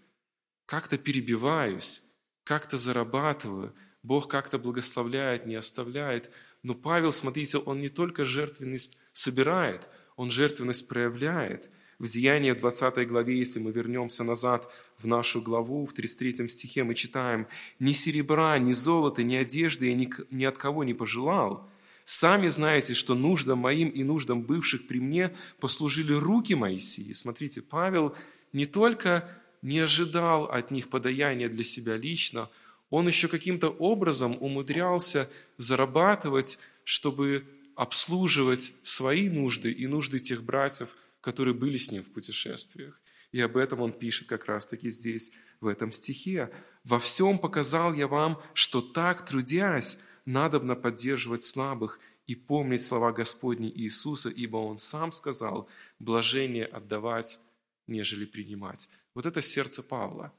как-то 0.66 0.98
перебиваюсь, 0.98 2.02
как-то 2.44 2.78
зарабатываю, 2.78 3.74
Бог 4.06 4.28
как-то 4.28 4.58
благословляет, 4.58 5.46
не 5.46 5.56
оставляет. 5.56 6.30
Но 6.62 6.74
Павел, 6.74 7.10
смотрите, 7.10 7.58
он 7.58 7.80
не 7.80 7.88
только 7.88 8.24
жертвенность 8.24 8.98
собирает, 9.12 9.88
он 10.14 10.30
жертвенность 10.30 10.86
проявляет. 10.86 11.70
В 11.98 12.06
Деянии 12.06 12.50
в 12.50 12.58
20 12.58 13.08
главе, 13.08 13.38
если 13.38 13.58
мы 13.58 13.72
вернемся 13.72 14.22
назад 14.22 14.70
в 14.98 15.06
нашу 15.06 15.40
главу, 15.40 15.86
в 15.86 15.94
33 15.94 16.46
стихе 16.48 16.84
мы 16.84 16.94
читаем, 16.94 17.46
«Ни 17.78 17.92
серебра, 17.92 18.58
ни 18.58 18.74
золота, 18.74 19.22
ни 19.22 19.34
одежды 19.34 19.86
я 19.86 19.94
ни, 19.94 20.44
от 20.44 20.58
кого 20.58 20.84
не 20.84 20.92
пожелал. 20.92 21.70
Сами 22.04 22.48
знаете, 22.48 22.92
что 22.92 23.14
нуждам 23.14 23.60
моим 23.60 23.88
и 23.88 24.04
нуждам 24.04 24.42
бывших 24.42 24.86
при 24.86 25.00
мне 25.00 25.34
послужили 25.58 26.12
руки 26.12 26.54
Моисии». 26.54 27.12
Смотрите, 27.12 27.62
Павел 27.62 28.14
не 28.52 28.66
только 28.66 29.30
не 29.62 29.78
ожидал 29.78 30.44
от 30.44 30.70
них 30.70 30.90
подаяния 30.90 31.48
для 31.48 31.64
себя 31.64 31.96
лично, 31.96 32.50
он 32.90 33.06
еще 33.06 33.26
каким-то 33.26 33.70
образом 33.70 34.36
умудрялся 34.38 35.30
зарабатывать, 35.56 36.58
чтобы 36.84 37.46
обслуживать 37.74 38.74
свои 38.82 39.28
нужды 39.28 39.72
и 39.72 39.86
нужды 39.86 40.18
тех 40.18 40.42
братьев, 40.44 40.94
которые 41.26 41.54
были 41.54 41.76
с 41.76 41.90
ним 41.90 42.04
в 42.04 42.12
путешествиях. 42.12 43.00
И 43.32 43.40
об 43.40 43.56
этом 43.56 43.80
он 43.80 43.92
пишет 43.92 44.28
как 44.28 44.46
раз-таки 44.46 44.90
здесь, 44.90 45.32
в 45.60 45.66
этом 45.66 45.90
стихе. 45.90 46.52
«Во 46.84 47.00
всем 47.00 47.40
показал 47.40 47.94
я 47.94 48.06
вам, 48.06 48.40
что 48.54 48.80
так, 48.80 49.24
трудясь, 49.24 49.98
надобно 50.24 50.76
поддерживать 50.76 51.42
слабых 51.42 51.98
и 52.28 52.36
помнить 52.36 52.82
слова 52.82 53.10
Господни 53.10 53.68
Иисуса, 53.68 54.30
ибо 54.30 54.58
Он 54.58 54.78
сам 54.78 55.10
сказал, 55.10 55.68
блажение 55.98 56.64
отдавать, 56.64 57.40
нежели 57.88 58.24
принимать». 58.24 58.88
Вот 59.14 59.26
это 59.26 59.40
сердце 59.40 59.82
Павла. 59.82 60.32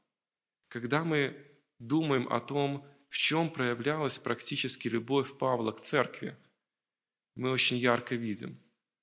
Когда 0.69 1.03
мы 1.03 1.35
думаем 1.79 2.29
о 2.29 2.39
том, 2.39 2.87
в 3.09 3.17
чем 3.17 3.51
проявлялась 3.51 4.19
практически 4.19 4.87
любовь 4.87 5.37
Павла 5.37 5.73
к 5.73 5.81
церкви, 5.81 6.37
мы 7.35 7.51
очень 7.51 7.75
ярко 7.75 8.15
видим, 8.15 8.57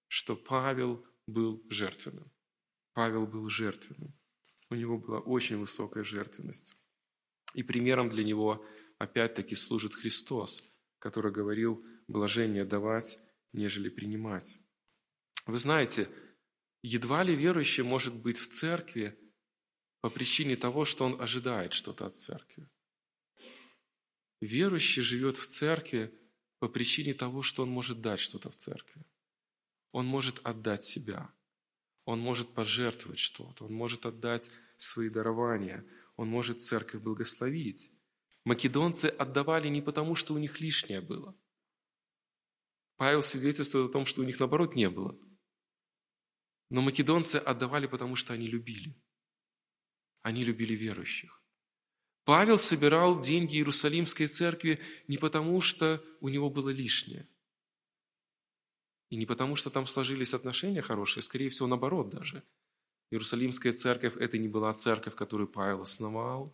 что 0.09 0.35
Павел 0.35 1.05
был 1.27 1.65
жертвенным. 1.71 2.31
Павел 2.93 3.27
был 3.27 3.49
жертвенным. 3.49 4.15
У 4.71 4.75
него 4.75 4.99
была 4.99 5.19
очень 5.19 5.59
высокая 5.59 6.05
жертвенность. 6.05 6.77
И 7.55 7.63
примером 7.63 8.09
для 8.09 8.25
него 8.25 8.65
опять-таки 8.99 9.55
служит 9.55 9.95
Христос, 9.95 10.65
который 10.99 11.33
говорил 11.33 11.85
«блажение 12.09 12.65
давать, 12.65 13.19
нежели 13.53 13.89
принимать». 13.89 14.59
Вы 15.47 15.59
знаете, 15.59 16.09
едва 16.83 17.23
ли 17.23 17.35
верующий 17.35 17.83
может 17.83 18.15
быть 18.15 18.39
в 18.39 18.49
церкви 18.49 19.19
по 20.01 20.11
причине 20.11 20.57
того, 20.57 20.85
что 20.85 21.05
он 21.05 21.21
ожидает 21.21 21.73
что-то 21.73 22.07
от 22.07 22.17
церкви. 22.17 22.69
Верующий 24.41 25.03
живет 25.03 25.37
в 25.37 25.47
церкви 25.47 26.13
по 26.59 26.69
причине 26.69 27.15
того, 27.15 27.43
что 27.43 27.63
он 27.63 27.71
может 27.71 28.01
дать 28.01 28.21
что-то 28.21 28.51
в 28.51 28.57
церкви. 28.57 29.05
Он 29.95 30.07
может 30.07 30.41
отдать 30.45 30.83
себя. 30.83 31.33
Он 32.05 32.19
может 32.19 32.53
пожертвовать 32.53 33.21
что-то. 33.21 33.67
Он 33.67 33.73
может 33.73 34.07
отдать 34.07 34.51
свои 34.77 35.09
дарования. 35.09 35.87
Он 36.17 36.27
может 36.27 36.61
церковь 36.61 37.01
благословить. 37.01 37.93
Македонцы 38.45 39.07
отдавали 39.07 39.69
не 39.69 39.81
потому, 39.81 40.17
что 40.17 40.35
у 40.35 40.39
них 40.39 40.61
лишнее 40.61 41.01
было. 41.01 41.33
Павел 42.97 43.23
свидетельствует 43.23 43.91
о 43.91 43.93
том, 43.93 44.05
что 44.05 44.23
у 44.23 44.25
них 44.25 44.41
наоборот 44.41 44.75
не 44.75 44.91
было. 44.91 45.17
Но 46.71 46.81
македонцы 46.81 47.37
отдавали, 47.37 47.87
потому 47.87 48.17
что 48.17 48.33
они 48.33 48.49
любили. 48.49 49.01
Они 50.23 50.43
любили 50.43 50.75
верующих. 50.75 51.41
Павел 52.25 52.59
собирал 52.59 53.21
деньги 53.21 53.55
Иерусалимской 53.55 54.27
церкви 54.27 54.81
не 55.07 55.19
потому, 55.19 55.61
что 55.61 56.05
у 56.21 56.29
него 56.29 56.51
было 56.51 56.71
лишнее. 56.71 57.29
И 59.15 59.17
не 59.17 59.27
потому, 59.27 59.55
что 59.55 59.71
там 59.71 59.87
сложились 59.87 60.35
отношения 60.35 60.83
хорошие, 60.83 61.23
скорее 61.23 61.49
всего, 61.49 61.69
наоборот 61.69 62.11
даже. 62.11 62.43
Иерусалимская 63.13 63.73
церковь– 63.73 64.17
это 64.19 64.39
не 64.39 64.49
была 64.49 64.73
церковь, 64.73 65.15
которую 65.15 65.47
Павел 65.47 65.83
основал. 65.83 66.53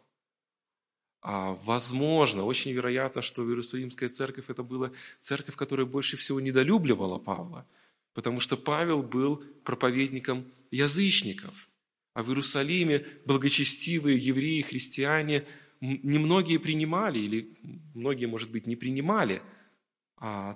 А 1.22 1.54
возможно, 1.64 2.44
очень 2.44 2.72
вероятно, 2.72 3.22
что 3.22 3.48
Иерусалимская 3.48 4.10
церковь– 4.10 4.44
это 4.50 4.62
была 4.62 4.90
церковь, 5.20 5.56
которая 5.56 5.86
больше 5.86 6.18
всего 6.18 6.38
недолюбливала 6.38 7.18
Павла, 7.18 7.66
потому 8.12 8.40
что 8.40 8.58
Павел 8.58 9.02
был 9.02 9.42
проповедником 9.64 10.44
язычников– 10.70 11.66
а 12.12 12.22
в 12.22 12.28
Иерусалиме 12.28 13.06
благочестивые 13.24 14.18
евреи, 14.18 14.60
христиане, 14.60 15.46
немногие 15.80 16.58
принимали, 16.58 17.20
или 17.20 17.56
многие, 17.94 18.26
может 18.26 18.50
быть, 18.50 18.66
не 18.66 18.76
принимали 18.76 19.42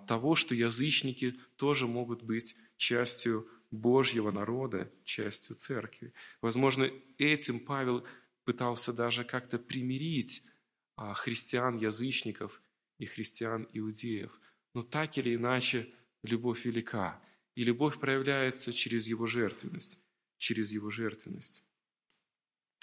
того, 0.07 0.35
что 0.35 0.55
язычники 0.55 1.38
тоже 1.57 1.87
могут 1.87 2.22
быть 2.22 2.57
частью 2.77 3.48
Божьего 3.70 4.31
народа, 4.31 4.92
частью 5.05 5.57
церкви. 5.57 6.12
Возможно, 6.40 6.90
этим 7.18 7.61
Павел 7.61 8.07
пытался 8.44 8.92
даже 8.92 9.24
как-то 9.24 9.59
примирить 9.59 10.42
а, 10.96 11.14
христиан-язычников 11.14 12.61
и 12.98 13.07
христиан-иудеев. 13.07 14.38
Но 14.74 14.83
так 14.83 15.16
или 15.16 15.35
иначе, 15.35 15.92
любовь 16.22 16.66
велика, 16.66 17.20
и 17.55 17.64
любовь 17.64 17.98
проявляется 17.98 18.72
через 18.72 19.09
его 19.09 19.27
жертвенность 19.27 19.98
через 20.44 20.72
его 20.72 20.90
жертвенность. 20.90 21.64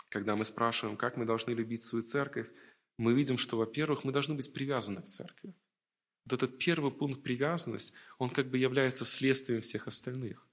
Когда 0.10 0.36
мы 0.36 0.46
спрашиваем, 0.46 0.98
как 0.98 1.16
мы 1.16 1.26
должны 1.26 1.52
любить 1.52 1.84
свою 1.84 2.02
церковь, 2.02 2.50
мы 2.98 3.14
видим, 3.14 3.38
что, 3.38 3.58
во-первых, 3.58 4.04
мы 4.04 4.12
должны 4.12 4.36
быть 4.36 4.52
привязаны 4.52 5.02
к 5.02 5.06
церкви. 5.06 5.54
Вот 6.26 6.34
этот 6.34 6.58
первый 6.60 6.92
пункт 6.92 7.24
привязанность, 7.24 7.94
он 8.18 8.30
как 8.30 8.50
бы 8.50 8.58
является 8.58 9.06
следствием 9.06 9.62
всех 9.62 9.88
остальных. 9.88 10.48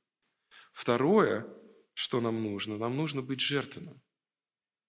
Второе, 0.72 1.46
что 1.94 2.20
нам 2.20 2.42
нужно, 2.42 2.78
нам 2.78 2.96
нужно 2.96 3.22
быть 3.22 3.40
жертвенным. 3.40 4.00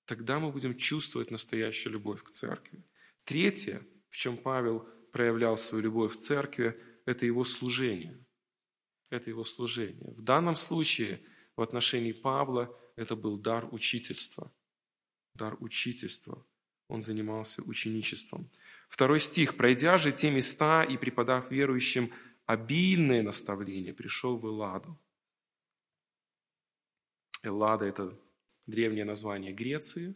Тогда 0.05 0.39
мы 0.39 0.51
будем 0.51 0.75
чувствовать 0.77 1.31
настоящую 1.31 1.93
любовь 1.93 2.23
к 2.23 2.29
церкви. 2.29 2.83
Третье, 3.23 3.85
в 4.09 4.17
чем 4.17 4.37
Павел 4.37 4.87
проявлял 5.11 5.57
свою 5.57 5.83
любовь 5.83 6.13
в 6.13 6.17
церкви, 6.17 6.79
это 7.05 7.25
его 7.25 7.43
служение. 7.43 8.23
Это 9.09 9.29
его 9.29 9.43
служение. 9.43 10.11
В 10.11 10.21
данном 10.21 10.55
случае– 10.55 11.21
в 11.59 11.61
отношении 11.61 12.13
Павла 12.13 12.73
это 12.95 13.17
был 13.17 13.37
дар 13.37 13.67
учительства. 13.73 14.49
Дар 15.33 15.57
учительства. 15.59 16.45
Он 16.87 17.01
занимался 17.01 17.61
ученичеством. 17.63 18.49
Второй 18.89 19.19
стих. 19.19 19.55
«Пройдя 19.55 19.97
же 19.97 20.11
те 20.11 20.31
места 20.31 20.83
и 20.83 20.97
преподав 20.97 21.51
верующим 21.51 22.11
обильное 22.45 23.21
наставление, 23.21 23.93
пришел 23.93 24.37
в 24.37 24.45
Элладу». 24.45 24.99
Эллада– 27.43 27.85
это 27.85 28.19
древнее 28.65 29.05
название 29.05 29.53
Греции, 29.53 30.15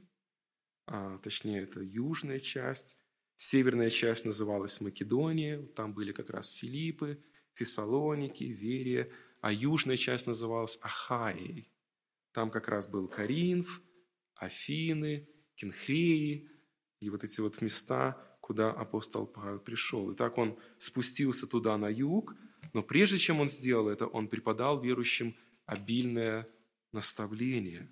а, 0.88 1.18
точнее, 1.20 1.62
это 1.62 1.82
южная 1.82 2.40
часть. 2.40 2.98
Северная 3.36 3.90
часть 3.90 4.26
называлась 4.26 4.82
Македония, 4.82 5.62
там 5.76 5.94
были 5.94 6.12
как 6.12 6.30
раз 6.30 6.52
Филиппы, 6.52 7.24
Фессалоники, 7.54 8.44
Верия, 8.44 9.12
а 9.42 9.52
южная 9.52 9.96
часть 9.96 10.28
называлась 10.28 10.78
Ахаей. 10.82 11.72
Там 12.32 12.50
как 12.50 12.68
раз 12.68 12.88
был 12.88 13.08
Каринф, 13.08 13.82
Афины, 14.36 15.30
Кенхреи 15.56 16.50
и 17.00 17.10
вот 17.10 17.24
эти 17.24 17.40
вот 17.40 17.62
места, 17.62 18.33
куда 18.44 18.72
апостол 18.72 19.26
Павел 19.26 19.58
пришел. 19.58 20.12
И 20.12 20.16
так 20.16 20.38
он 20.38 20.60
спустился 20.78 21.48
туда 21.48 21.78
на 21.78 21.88
юг, 21.88 22.36
но 22.74 22.84
прежде 22.84 23.18
чем 23.18 23.40
он 23.40 23.48
сделал 23.48 23.88
это, 23.88 24.06
он 24.06 24.28
преподал 24.28 24.82
верующим 24.82 25.34
обильное 25.66 26.50
наставление. 26.92 27.90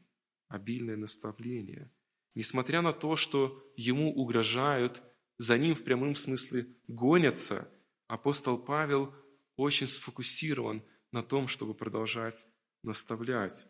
Обильное 0.49 0.97
наставление. 0.97 1.89
Несмотря 2.35 2.81
на 2.81 2.91
то, 2.91 3.15
что 3.15 3.63
ему 3.77 4.13
угрожают, 4.13 5.01
за 5.37 5.57
ним 5.57 5.73
в 5.73 5.83
прямом 5.83 6.15
смысле 6.15 6.67
гонятся, 6.89 7.71
апостол 8.07 8.57
Павел 8.57 9.15
очень 9.55 9.87
сфокусирован 9.87 10.83
на 11.13 11.23
том, 11.23 11.47
чтобы 11.47 11.73
продолжать 11.73 12.45
наставлять. 12.83 13.67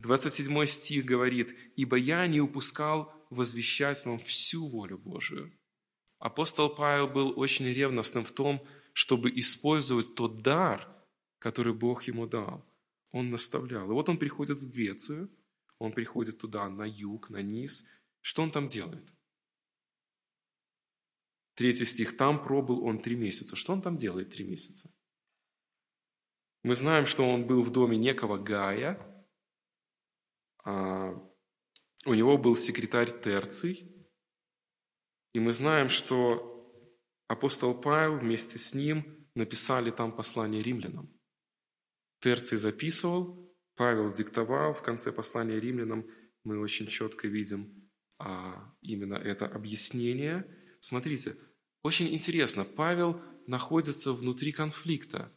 27 0.00 0.66
стих 0.66 1.06
говорит, 1.06 1.56
«Ибо 1.76 1.96
я 1.96 2.26
не 2.26 2.42
упускал 2.42 3.10
возвещать 3.30 4.04
вам 4.04 4.18
всю 4.18 4.68
волю 4.68 4.98
Божию». 4.98 5.50
Апостол 6.24 6.74
Павел 6.74 7.06
был 7.06 7.38
очень 7.38 7.66
ревностным 7.66 8.24
в 8.24 8.32
том, 8.32 8.66
чтобы 8.94 9.30
использовать 9.38 10.14
тот 10.14 10.40
дар, 10.40 10.88
который 11.38 11.74
Бог 11.74 12.04
ему 12.04 12.26
дал. 12.26 12.64
Он 13.10 13.28
наставлял. 13.28 13.90
И 13.90 13.92
вот 13.92 14.08
он 14.08 14.16
приходит 14.16 14.58
в 14.58 14.72
Грецию, 14.72 15.30
он 15.78 15.92
приходит 15.92 16.38
туда, 16.38 16.70
на 16.70 16.84
юг, 16.84 17.28
на 17.28 17.42
низ. 17.42 17.86
Что 18.22 18.42
он 18.42 18.50
там 18.50 18.68
делает? 18.68 19.12
Третий 21.56 21.84
стих. 21.84 22.16
«Там 22.16 22.42
пробыл 22.42 22.82
он 22.84 23.02
три 23.02 23.16
месяца». 23.16 23.54
Что 23.54 23.74
он 23.74 23.82
там 23.82 23.98
делает 23.98 24.30
три 24.30 24.46
месяца? 24.46 24.90
Мы 26.62 26.74
знаем, 26.74 27.04
что 27.04 27.28
он 27.28 27.46
был 27.46 27.60
в 27.60 27.70
доме 27.70 27.98
некого 27.98 28.38
Гая. 28.38 28.98
А 30.64 31.10
у 32.06 32.14
него 32.14 32.38
был 32.38 32.56
секретарь 32.56 33.10
Терций. 33.20 33.93
И 35.34 35.40
мы 35.40 35.52
знаем, 35.52 35.88
что 35.88 36.50
апостол 37.28 37.74
Павел 37.74 38.16
вместе 38.16 38.58
с 38.58 38.72
ним 38.72 39.28
написали 39.34 39.90
там 39.90 40.12
послание 40.12 40.62
римлянам. 40.62 41.12
Терций 42.20 42.56
записывал, 42.56 43.52
Павел 43.74 44.10
диктовал. 44.10 44.72
В 44.72 44.82
конце 44.82 45.12
послания 45.12 45.58
римлянам 45.58 46.06
мы 46.44 46.60
очень 46.60 46.86
четко 46.86 47.26
видим 47.26 47.90
а, 48.18 48.72
именно 48.80 49.14
это 49.14 49.46
объяснение. 49.46 50.46
Смотрите, 50.80 51.36
очень 51.82 52.14
интересно, 52.14 52.64
Павел 52.64 53.20
находится 53.46 54.12
внутри 54.12 54.52
конфликта. 54.52 55.32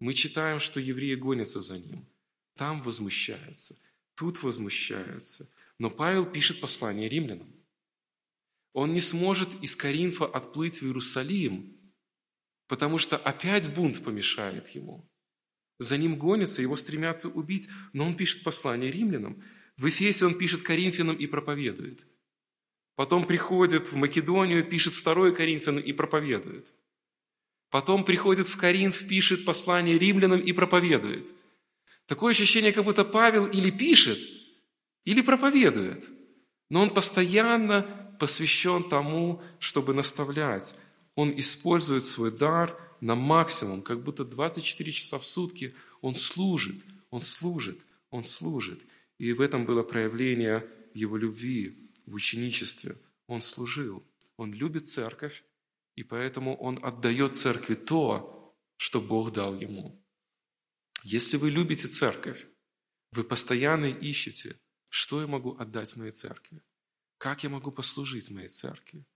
Мы 0.00 0.14
читаем, 0.14 0.58
что 0.60 0.80
евреи 0.80 1.14
гонятся 1.14 1.60
за 1.60 1.78
ним. 1.78 2.08
Там 2.56 2.82
возмущаются, 2.82 3.76
тут 4.16 4.42
возмущаются. 4.42 5.48
Но 5.78 5.90
Павел 5.90 6.24
пишет 6.24 6.60
послание 6.60 7.08
римлянам. 7.08 7.61
Он 8.72 8.92
не 8.92 9.00
сможет 9.00 9.62
из 9.62 9.76
Коринфа 9.76 10.26
отплыть 10.26 10.80
в 10.80 10.86
Иерусалим, 10.86 11.76
потому 12.68 12.98
что 12.98 13.16
опять 13.16 13.74
бунт 13.74 14.02
помешает 14.02 14.68
ему. 14.68 15.08
За 15.78 15.96
ним 15.96 16.16
гонятся, 16.16 16.62
его 16.62 16.76
стремятся 16.76 17.28
убить, 17.28 17.68
но 17.92 18.06
он 18.06 18.16
пишет 18.16 18.44
послание 18.44 18.90
римлянам. 18.90 19.42
В 19.76 19.88
Эфесе 19.88 20.26
он 20.26 20.38
пишет 20.38 20.62
Коринфянам 20.62 21.16
и 21.16 21.26
проповедует. 21.26 22.06
Потом 22.94 23.26
приходит 23.26 23.90
в 23.90 23.96
Македонию, 23.96 24.64
пишет 24.64 24.94
второе 24.94 25.32
Коринфянам 25.32 25.82
и 25.82 25.92
проповедует. 25.92 26.72
Потом 27.70 28.04
приходит 28.04 28.48
в 28.48 28.56
Коринф, 28.58 29.08
пишет 29.08 29.44
послание 29.44 29.98
римлянам 29.98 30.40
и 30.40 30.52
проповедует. 30.52 31.34
Такое 32.06 32.32
ощущение, 32.32 32.72
как 32.72 32.84
будто 32.84 33.04
Павел 33.04 33.46
или 33.46 33.70
пишет, 33.70 34.18
или 35.04 35.22
проповедует. 35.22 36.10
Но 36.68 36.82
он 36.82 36.90
постоянно 36.90 38.01
посвящен 38.22 38.84
тому, 38.84 39.42
чтобы 39.58 39.94
наставлять. 39.94 40.76
Он 41.16 41.36
использует 41.36 42.04
свой 42.04 42.30
дар 42.30 42.80
на 43.00 43.16
максимум, 43.16 43.82
как 43.82 44.04
будто 44.04 44.24
24 44.24 44.92
часа 44.92 45.18
в 45.18 45.26
сутки 45.26 45.74
он 46.02 46.14
служит, 46.14 46.76
он 47.10 47.20
служит, 47.20 47.80
он 48.10 48.22
служит. 48.22 48.80
И 49.18 49.32
в 49.32 49.40
этом 49.40 49.64
было 49.64 49.82
проявление 49.82 50.64
его 50.94 51.16
любви 51.16 51.90
в 52.06 52.14
ученичестве. 52.14 52.96
Он 53.26 53.40
служил, 53.40 54.04
он 54.36 54.52
любит 54.54 54.86
церковь, 54.86 55.42
и 55.96 56.04
поэтому 56.04 56.54
он 56.54 56.78
отдает 56.80 57.34
церкви 57.34 57.74
то, 57.74 58.56
что 58.76 59.00
Бог 59.00 59.32
дал 59.32 59.58
ему. 59.58 60.00
Если 61.02 61.36
вы 61.38 61.50
любите 61.50 61.88
церковь, 61.88 62.46
вы 63.10 63.24
постоянно 63.24 63.86
ищете, 63.86 64.60
что 64.90 65.20
я 65.20 65.26
могу 65.26 65.56
отдать 65.58 65.96
моей 65.96 66.12
церкви. 66.12 66.62
Как 67.22 67.44
я 67.44 67.50
могу 67.50 67.70
послужить 67.70 68.30
моей 68.32 68.48
церкви? 68.48 69.06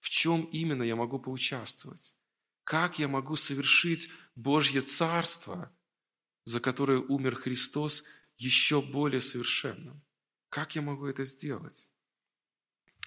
В 0.00 0.10
чем 0.10 0.42
именно 0.46 0.82
я 0.82 0.96
могу 0.96 1.20
поучаствовать? 1.20 2.16
Как 2.64 2.98
я 2.98 3.06
могу 3.06 3.36
совершить 3.36 4.10
Божье 4.34 4.80
Царство, 4.80 5.72
за 6.46 6.58
которое 6.58 6.98
умер 6.98 7.36
Христос, 7.36 8.02
еще 8.38 8.82
более 8.82 9.20
совершенным? 9.20 10.02
Как 10.48 10.74
я 10.74 10.82
могу 10.82 11.06
это 11.06 11.22
сделать? 11.22 11.88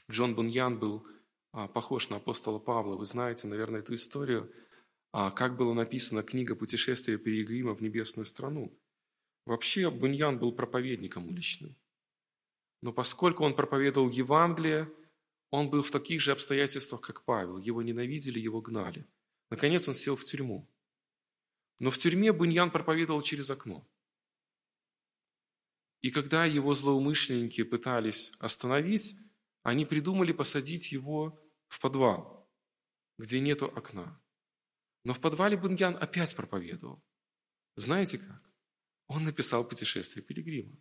Джон 0.09 0.33
Буньян 0.33 0.79
был 0.79 1.05
а, 1.51 1.67
похож 1.67 2.07
на 2.07 2.15
апостола 2.15 2.59
Павла. 2.59 2.95
Вы 2.95 3.03
знаете, 3.03 3.49
наверное, 3.49 3.81
эту 3.81 3.95
историю, 3.95 4.49
а, 5.11 5.31
как 5.31 5.57
была 5.57 5.73
написана 5.73 6.23
книга 6.23 6.55
«Путешествие 6.55 7.17
Перегрима 7.17 7.75
в 7.75 7.81
небесную 7.81 8.25
страну». 8.25 8.79
Вообще, 9.45 9.91
Буньян 9.91 10.39
был 10.39 10.53
проповедником 10.53 11.27
уличным. 11.27 11.75
Но 12.81 12.91
поскольку 12.91 13.43
он 13.43 13.55
проповедовал 13.55 14.09
Евангелие, 14.09 14.91
он 15.51 15.69
был 15.69 15.81
в 15.81 15.91
таких 15.91 16.21
же 16.21 16.31
обстоятельствах, 16.31 17.01
как 17.01 17.23
Павел. 17.23 17.57
Его 17.57 17.81
ненавидели, 17.81 18.39
его 18.39 18.61
гнали. 18.61 19.05
Наконец 19.49 19.87
он 19.87 19.93
сел 19.93 20.15
в 20.15 20.23
тюрьму. 20.23 20.67
Но 21.79 21.89
в 21.89 21.97
тюрьме 21.97 22.31
Буньян 22.31 22.71
проповедовал 22.71 23.21
через 23.21 23.49
окно. 23.49 23.87
И 26.01 26.09
когда 26.09 26.45
его 26.45 26.73
злоумышленники 26.73 27.63
пытались 27.63 28.33
остановить, 28.39 29.15
они 29.61 29.85
придумали 29.85 30.31
посадить 30.31 30.91
его 30.91 31.39
в 31.67 31.79
подвал, 31.79 32.49
где 33.17 33.39
нету 33.39 33.67
окна. 33.67 34.19
Но 35.03 35.13
в 35.13 35.19
подвале 35.19 35.57
Буньян 35.57 35.95
опять 35.97 36.35
проповедовал. 36.35 37.03
Знаете 37.75 38.17
как? 38.17 38.49
Он 39.07 39.23
написал 39.23 39.67
«Путешествие 39.67 40.23
пилигрима». 40.23 40.77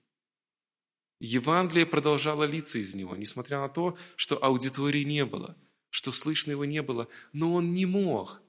Евангелие 1.20 1.84
продолжало 1.84 2.44
литься 2.44 2.78
из 2.78 2.94
него, 2.94 3.14
несмотря 3.14 3.60
на 3.60 3.68
то, 3.68 3.96
что 4.16 4.42
аудитории 4.42 5.04
не 5.04 5.26
было, 5.26 5.56
что 5.90 6.12
слышно 6.12 6.52
его 6.52 6.64
не 6.64 6.82
было. 6.82 7.08
Но 7.32 7.54
он 7.54 7.74
не 7.74 7.84
мог 7.84 8.42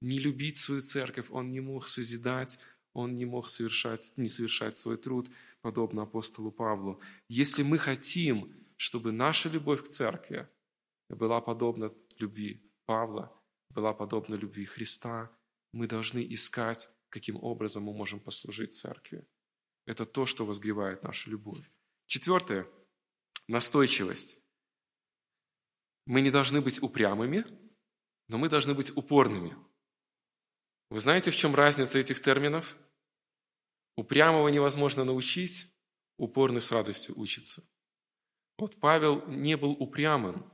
не 0.00 0.18
любить 0.18 0.56
свою 0.56 0.80
церковь, 0.80 1.26
он 1.30 1.52
не 1.52 1.60
мог 1.60 1.86
созидать, 1.86 2.58
он 2.92 3.14
не 3.14 3.24
мог 3.24 3.48
совершать, 3.48 4.12
не 4.16 4.28
совершать 4.28 4.76
свой 4.76 4.96
труд, 4.96 5.28
подобно 5.60 6.02
апостолу 6.02 6.50
Павлу. 6.50 7.00
Если 7.28 7.62
мы 7.62 7.78
хотим, 7.78 8.52
чтобы 8.76 9.12
наша 9.12 9.48
любовь 9.48 9.82
к 9.84 9.88
церкви 9.88 10.48
была 11.08 11.40
подобна 11.40 11.90
любви 12.18 12.62
Павла, 12.86 13.32
была 13.70 13.94
подобна 13.94 14.34
любви 14.34 14.64
Христа, 14.64 15.30
мы 15.72 15.86
должны 15.86 16.26
искать, 16.32 16.88
каким 17.10 17.36
образом 17.36 17.84
мы 17.84 17.92
можем 17.92 18.18
послужить 18.18 18.72
церкви. 18.72 19.24
Это 19.86 20.04
то, 20.04 20.26
что 20.26 20.44
возгревает 20.44 21.02
нашу 21.04 21.30
любовь. 21.30 21.70
Четвертое– 22.08 22.66
настойчивость. 23.48 24.42
Мы 26.06 26.22
не 26.22 26.30
должны 26.30 26.62
быть 26.62 26.82
упрямыми, 26.82 27.44
но 28.28 28.38
мы 28.38 28.48
должны 28.48 28.72
быть 28.72 28.96
упорными. 28.96 29.54
Вы 30.88 31.00
знаете, 31.00 31.30
в 31.30 31.36
чем 31.36 31.54
разница 31.54 31.98
этих 31.98 32.22
терминов? 32.22 32.78
Упрямого 33.94 34.48
невозможно 34.48 35.04
научить, 35.04 35.70
упорный 36.16 36.62
с 36.62 36.72
радостью 36.72 37.14
учится. 37.20 37.62
Вот 38.56 38.80
Павел 38.80 39.26
не 39.28 39.58
был 39.58 39.72
упрямым, 39.72 40.50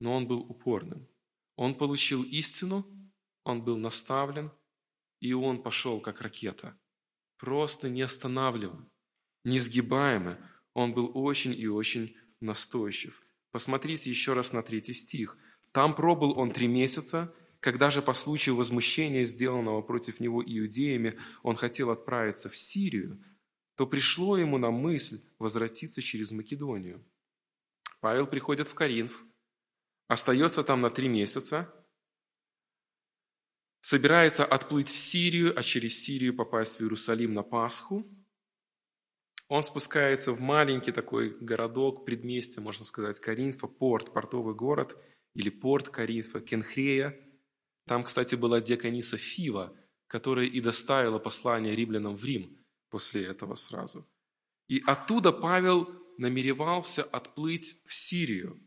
но 0.00 0.16
он 0.16 0.26
был 0.26 0.40
упорным. 0.40 1.06
Он 1.56 1.74
получил 1.74 2.22
истину, 2.22 2.86
он 3.44 3.62
был 3.62 3.76
наставлен, 3.76 4.50
и 5.20 5.34
он 5.34 5.62
пошел 5.62 6.00
как 6.00 6.22
ракета, 6.22 6.80
просто 7.36 7.90
не 7.90 8.00
останавливаем, 8.00 8.90
несгибаемый, 9.44 10.38
он 10.78 10.94
был 10.94 11.10
очень 11.14 11.52
и 11.52 11.66
очень 11.66 12.16
настойчив. 12.40 13.20
Посмотрите 13.50 14.10
еще 14.10 14.32
раз 14.32 14.52
на 14.52 14.62
третий 14.62 14.92
стих. 14.92 15.36
«Там 15.72 15.96
пробыл 15.96 16.38
он 16.38 16.52
три 16.52 16.68
месяца, 16.68 17.34
когда 17.58 17.90
же 17.90 18.00
по 18.00 18.12
случаю 18.12 18.54
возмущения, 18.54 19.24
сделанного 19.24 19.82
против 19.82 20.20
него 20.20 20.40
иудеями, 20.40 21.18
он 21.42 21.56
хотел 21.56 21.90
отправиться 21.90 22.48
в 22.48 22.56
Сирию, 22.56 23.20
то 23.74 23.88
пришло 23.88 24.38
ему 24.38 24.56
на 24.56 24.70
мысль 24.70 25.20
возвратиться 25.40 26.00
через 26.00 26.30
Македонию. 26.30 27.04
Павел 28.00 28.28
приходит 28.28 28.68
в 28.68 28.74
Коринф, 28.74 29.24
остается 30.06 30.62
там 30.62 30.80
на 30.80 30.90
три 30.90 31.08
месяца, 31.08 31.74
собирается 33.80 34.44
отплыть 34.44 34.88
в 34.88 34.96
Сирию, 34.96 35.58
а 35.58 35.62
через 35.64 36.00
Сирию 36.00 36.36
попасть 36.36 36.78
в 36.78 36.82
Иерусалим 36.82 37.34
на 37.34 37.42
Пасху– 37.42 38.06
он 39.48 39.62
спускается 39.62 40.32
в 40.32 40.40
маленький 40.40 40.92
такой 40.92 41.30
городок, 41.40 42.04
предместье, 42.04 42.62
можно 42.62 42.84
сказать, 42.84 43.18
Коринфа, 43.18 43.66
порт, 43.66 44.12
портовый 44.12 44.54
город, 44.54 45.02
или 45.34 45.48
порт 45.48 45.88
Коринфа, 45.88 46.40
Кенхрея. 46.40 47.18
Там, 47.86 48.04
кстати, 48.04 48.34
была 48.34 48.60
диакониса 48.60 49.16
Фива, 49.16 49.74
которая 50.06 50.46
и 50.46 50.60
доставила 50.60 51.18
послание 51.18 51.74
римлянам 51.74 52.16
в 52.16 52.24
Рим 52.24 52.58
после 52.90 53.24
этого 53.24 53.54
сразу. 53.54 54.06
И 54.68 54.82
оттуда 54.86 55.32
Павел 55.32 55.88
намеревался 56.18 57.02
отплыть 57.02 57.76
в 57.86 57.94
Сирию, 57.94 58.60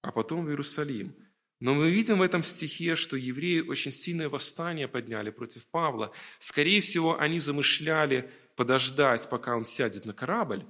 а 0.00 0.10
потом 0.10 0.44
в 0.44 0.48
Иерусалим. 0.48 1.14
Но 1.60 1.74
мы 1.74 1.92
видим 1.92 2.18
в 2.18 2.22
этом 2.22 2.42
стихе, 2.42 2.96
что 2.96 3.16
евреи 3.16 3.60
очень 3.60 3.92
сильное 3.92 4.28
восстание 4.28 4.88
подняли 4.88 5.30
против 5.30 5.68
Павла. 5.68 6.12
Скорее 6.40 6.80
всего, 6.80 7.20
они 7.20 7.38
замышляли 7.38 8.32
подождать, 8.56 9.28
пока 9.28 9.56
он 9.56 9.64
сядет 9.64 10.04
на 10.04 10.12
корабль, 10.12 10.64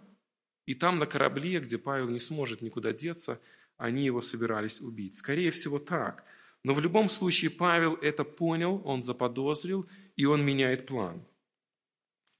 и 0.67 0.75
там 0.75 0.99
на 0.99 1.07
корабле, 1.07 1.61
где 1.61 1.79
Павел 1.79 2.09
не 2.09 2.19
сможет 2.19 2.63
никуда 2.63 2.93
деться, 2.93 3.41
они 3.77 4.05
его 4.05 4.21
собирались 4.21 4.81
убить. 4.81 5.15
Скорее 5.15 5.51
всего, 5.51 5.79
так. 5.79 6.25
Но 6.63 6.73
в 6.73 6.81
любом 6.81 7.09
случае 7.09 7.51
Павел 7.51 7.95
это 7.95 8.25
понял, 8.25 8.81
он 8.85 9.03
заподозрил, 9.03 9.89
и 10.15 10.25
он 10.25 10.45
меняет 10.45 10.87
план. 10.87 11.27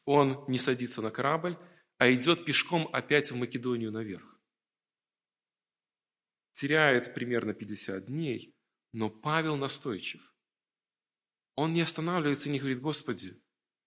Он 0.05 0.45
не 0.49 0.59
садится 0.59 1.03
на 1.03 1.11
корабль, 1.11 1.59
а 1.99 2.13
идет 2.13 2.45
пешком 2.45 2.89
опять 2.93 3.31
в 3.31 3.37
Македонию 3.37 3.91
наверх. 3.91 4.39
Теряет 6.53 7.15
примерно 7.15 7.55
50 7.55 8.07
дней, 8.07 8.55
но 8.93 9.11
Павел 9.11 9.57
настойчив. 9.57 10.35
Он 11.55 11.73
не 11.73 11.81
останавливается 11.81 12.49
и 12.49 12.53
не 12.53 12.59
говорит, 12.59 12.81
Господи, 12.81 13.41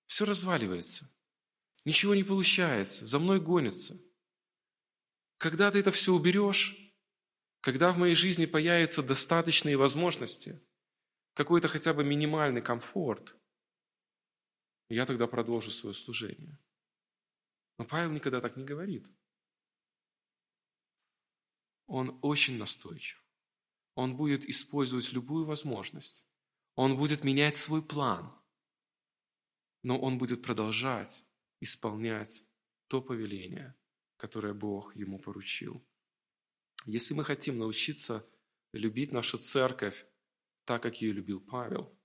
все 0.06 0.26
разваливается, 0.26 1.10
ничего 1.86 2.16
не 2.16 2.24
получается, 2.24 3.06
за 3.06 3.20
мной 3.20 3.40
гонятся. 3.40 3.98
Когда 5.38 5.72
ты 5.72 5.80
это 5.80 5.92
все 5.92 6.14
уберешь, 6.14 6.76
когда 7.62 7.92
в 7.92 7.98
моей 7.98 8.16
жизни 8.16 8.46
появятся 8.46 9.02
достаточные 9.02 9.78
возможности, 9.78 10.62
какой-то 11.34 11.68
хотя 11.68 11.94
бы 11.94 12.04
минимальный 12.04 12.62
комфорт, 12.62 13.36
я 14.90 15.06
тогда 15.06 15.28
продолжу 15.28 15.72
свое 15.72 15.94
служение. 15.94 16.60
Но 17.78 17.86
Павел 17.86 18.12
никогда 18.12 18.40
так 18.40 18.56
не 18.56 18.64
говорит. 18.64 19.08
Он 21.88 22.18
очень 22.22 22.58
настойчив. 22.58 23.24
Он 23.96 24.16
будет 24.16 24.46
использовать 24.46 25.12
любую 25.14 25.46
возможность. 25.46 26.26
Он 26.76 26.98
будет 26.98 27.24
менять 27.24 27.56
свой 27.58 27.82
план. 27.82 28.32
Но 29.84 30.00
он 30.00 30.18
будет 30.18 30.42
продолжать 30.42 31.25
исполнять 31.60 32.44
то 32.88 33.02
повеление, 33.02 33.76
которое 34.18 34.54
Бог 34.54 34.96
ему 34.96 35.20
поручил. 35.20 35.86
Если 36.86 37.14
мы 37.14 37.24
хотим 37.24 37.58
научиться 37.58 38.28
любить 38.74 39.12
нашу 39.12 39.38
церковь 39.38 40.06
так, 40.66 40.84
как 40.84 41.02
ее 41.02 41.14
любил 41.14 41.42
Павел, 41.42 41.98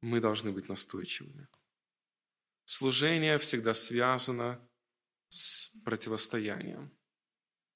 мы 0.00 0.20
должны 0.20 0.52
быть 0.52 0.68
настойчивыми. 0.68 1.48
Служение 2.64 3.38
всегда 3.38 3.74
связано 3.74 4.68
с 5.28 5.68
противостоянием. 5.84 6.96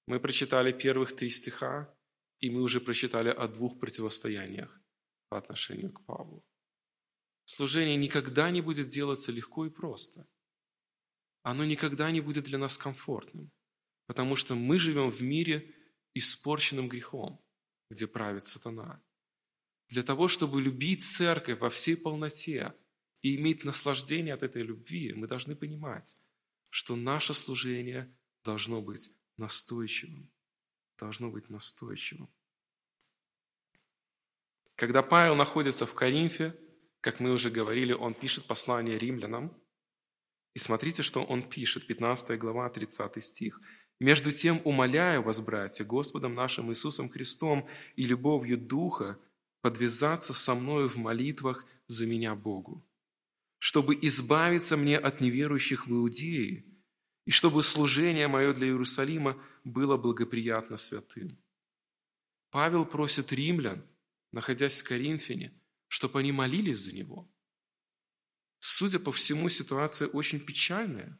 Мы 0.06 0.20
прочитали 0.20 0.72
первых 0.72 1.16
три 1.16 1.30
стиха, 1.30 1.92
и 2.38 2.50
мы 2.50 2.62
уже 2.62 2.80
прочитали 2.80 3.28
о 3.28 3.48
двух 3.48 3.80
противостояниях 3.80 4.80
по 5.28 5.38
отношению 5.38 5.92
к 5.92 6.04
Павлу. 6.04 6.44
Служение 7.46 7.96
никогда 7.96 8.50
не 8.50 8.60
будет 8.60 8.88
делаться 8.88 9.30
легко 9.32 9.66
и 9.66 9.70
просто. 9.70 10.26
Оно 11.42 11.64
никогда 11.64 12.10
не 12.10 12.20
будет 12.20 12.44
для 12.44 12.58
нас 12.58 12.76
комфортным, 12.76 13.52
потому 14.06 14.34
что 14.34 14.56
мы 14.56 14.80
живем 14.80 15.10
в 15.10 15.22
мире, 15.22 15.72
испорченным 16.12 16.88
грехом, 16.88 17.40
где 17.88 18.08
правит 18.08 18.44
сатана. 18.44 19.00
Для 19.88 20.02
того, 20.02 20.26
чтобы 20.26 20.60
любить 20.60 21.04
церковь 21.04 21.60
во 21.60 21.70
всей 21.70 21.96
полноте 21.96 22.74
и 23.22 23.36
иметь 23.36 23.62
наслаждение 23.64 24.34
от 24.34 24.42
этой 24.42 24.62
любви, 24.62 25.12
мы 25.12 25.28
должны 25.28 25.54
понимать, 25.54 26.18
что 26.70 26.96
наше 26.96 27.32
служение 27.32 28.12
должно 28.42 28.82
быть 28.82 29.14
настойчивым. 29.36 30.32
Должно 30.98 31.30
быть 31.30 31.48
настойчивым. 31.48 32.28
Когда 34.74 35.02
Павел 35.02 35.36
находится 35.36 35.86
в 35.86 35.94
Коринфе, 35.94 36.58
как 37.00 37.20
мы 37.20 37.32
уже 37.32 37.50
говорили, 37.50 37.92
он 37.92 38.14
пишет 38.14 38.46
послание 38.46 38.98
римлянам. 38.98 39.56
И 40.54 40.58
смотрите, 40.58 41.02
что 41.02 41.22
он 41.22 41.42
пишет, 41.42 41.86
15 41.86 42.38
глава, 42.38 42.68
30 42.68 43.22
стих. 43.22 43.60
«Между 44.00 44.30
тем 44.30 44.60
умоляю 44.64 45.22
вас, 45.22 45.40
братья, 45.40 45.84
Господом 45.84 46.34
нашим 46.34 46.70
Иисусом 46.70 47.08
Христом 47.08 47.68
и 47.94 48.04
любовью 48.04 48.58
Духа 48.58 49.18
подвязаться 49.62 50.34
со 50.34 50.54
мною 50.54 50.88
в 50.88 50.96
молитвах 50.96 51.66
за 51.86 52.06
меня 52.06 52.34
Богу, 52.34 52.86
чтобы 53.58 53.98
избавиться 54.02 54.76
мне 54.76 54.98
от 54.98 55.20
неверующих 55.20 55.86
в 55.86 55.92
Иудее, 55.92 56.64
и 57.24 57.30
чтобы 57.30 57.62
служение 57.62 58.28
мое 58.28 58.52
для 58.52 58.68
Иерусалима 58.68 59.42
было 59.64 59.96
благоприятно 59.96 60.76
святым». 60.76 61.38
Павел 62.50 62.84
просит 62.86 63.32
римлян, 63.32 63.84
находясь 64.32 64.80
в 64.80 64.84
Коринфяне, 64.84 65.52
чтобы 65.88 66.20
они 66.20 66.32
молились 66.32 66.80
за 66.80 66.92
него. 66.92 67.30
Судя 68.58 68.98
по 68.98 69.12
всему, 69.12 69.48
ситуация 69.48 70.08
очень 70.08 70.40
печальная. 70.40 71.18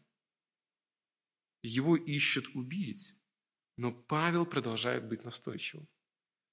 Его 1.63 1.97
ищут 1.97 2.49
убить, 2.55 3.17
но 3.77 3.93
Павел 3.93 4.47
продолжает 4.47 5.09
быть 5.09 5.25
настойчивым. 5.25 5.89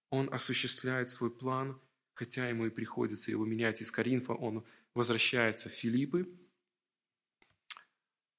Он 0.09 0.31
осуществляет 0.33 1.09
свой 1.09 1.31
план, 1.31 1.81
хотя 2.13 2.47
ему 2.47 2.65
и 2.65 2.69
приходится 2.69 3.31
его 3.31 3.45
менять 3.45 3.81
из 3.81 3.91
Коринфа, 3.91 4.33
он 4.33 4.65
возвращается 4.93 5.69
в 5.69 5.73
Филиппы. 5.73 6.27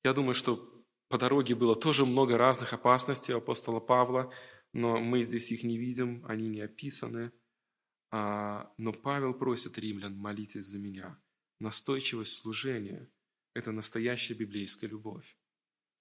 Я 0.04 0.12
думаю, 0.12 0.34
что 0.34 0.84
по 1.08 1.18
дороге 1.18 1.54
было 1.54 1.74
тоже 1.74 2.06
много 2.06 2.36
разных 2.38 2.72
опасностей 2.72 3.34
у 3.34 3.38
апостола 3.38 3.80
Павла, 3.80 4.32
но 4.72 4.98
мы 4.98 5.22
здесь 5.22 5.50
их 5.50 5.64
не 5.64 5.78
видим, 5.78 6.24
они 6.26 6.48
не 6.48 6.60
описаны– 6.60 7.32
но 8.14 8.92
Павел 8.92 9.34
просит 9.34 9.76
римлян, 9.76 10.16
молитесь 10.16 10.66
за 10.66 10.78
меня. 10.78 11.20
Настойчивость 11.58 12.38
служения– 12.38 13.10
это 13.54 13.72
настоящая 13.72 14.34
библейская 14.34 14.86
любовь. 14.86 15.36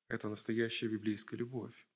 Это 0.10 0.30
настоящая 0.30 0.90
библейская 0.90 1.38
любовь. 1.38 1.88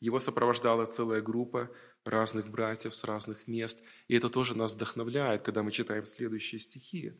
Его 0.00 0.20
сопровождала 0.20 0.86
целая 0.86 1.20
группа 1.20 1.70
разных 2.04 2.48
братьев 2.48 2.94
с 2.94 3.04
разных 3.04 3.46
мест. 3.46 3.84
И 4.08 4.14
это 4.14 4.30
тоже 4.30 4.56
нас 4.56 4.74
вдохновляет, 4.74 5.42
когда 5.42 5.62
мы 5.62 5.70
читаем 5.70 6.06
следующие 6.06 6.58
стихи. 6.58 7.12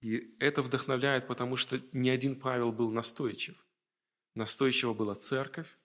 И 0.00 0.34
это 0.38 0.62
вдохновляет, 0.62 1.26
потому 1.26 1.56
что 1.56 1.82
ни 1.92 2.08
один 2.08 2.40
Павел 2.40 2.72
был 2.72 2.90
настойчив. 2.90 3.66
Настойчива 4.34 4.94
была 4.94 5.16
церковь, 5.16 5.76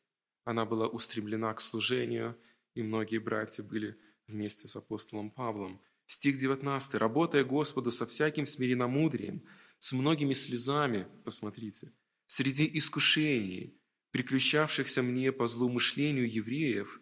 она 0.46 0.66
была 0.66 0.88
устремлена 0.88 1.54
к 1.54 1.60
служению, 1.60 2.40
и 2.76 2.84
многие 2.84 3.18
братья 3.18 3.64
были 3.64 4.00
вместе 4.28 4.68
с 4.68 4.76
апостолом 4.76 5.32
Павлом. 5.32 5.82
Стих 6.06 6.38
19. 6.38 6.96
«Работая 6.96 7.44
Господу 7.44 7.92
со 7.92 8.06
всяким 8.06 8.46
смиренномудрием, 8.46 9.44
с 9.80 9.94
многими 9.94 10.34
слезами, 10.34 11.08
посмотрите, 11.24 11.92
среди 12.26 12.70
искушений, 12.78 13.80
приключавшихся 14.12 15.02
мне 15.02 15.32
по 15.32 15.48
злоумышлению 15.48 16.32
евреев, 16.32 17.02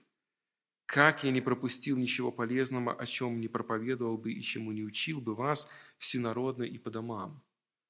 как 0.86 1.24
я 1.24 1.32
не 1.32 1.42
пропустил 1.42 1.98
ничего 1.98 2.32
полезного, 2.32 2.94
о 2.94 3.06
чем 3.06 3.40
не 3.40 3.48
проповедовал 3.48 4.18
бы 4.18 4.34
и 4.34 4.42
чему 4.42 4.72
не 4.72 4.84
учил 4.84 5.22
бы 5.22 5.36
вас 5.36 5.70
всенародно 5.98 6.64
и 6.64 6.78
по 6.78 6.90
домам». 6.90 7.44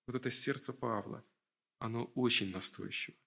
Вот 0.08 0.16
это 0.16 0.32
сердце 0.32 0.74
Павла, 0.74 1.24
оно 1.80 2.06
очень 2.16 2.52
настойчиво. 2.52 3.18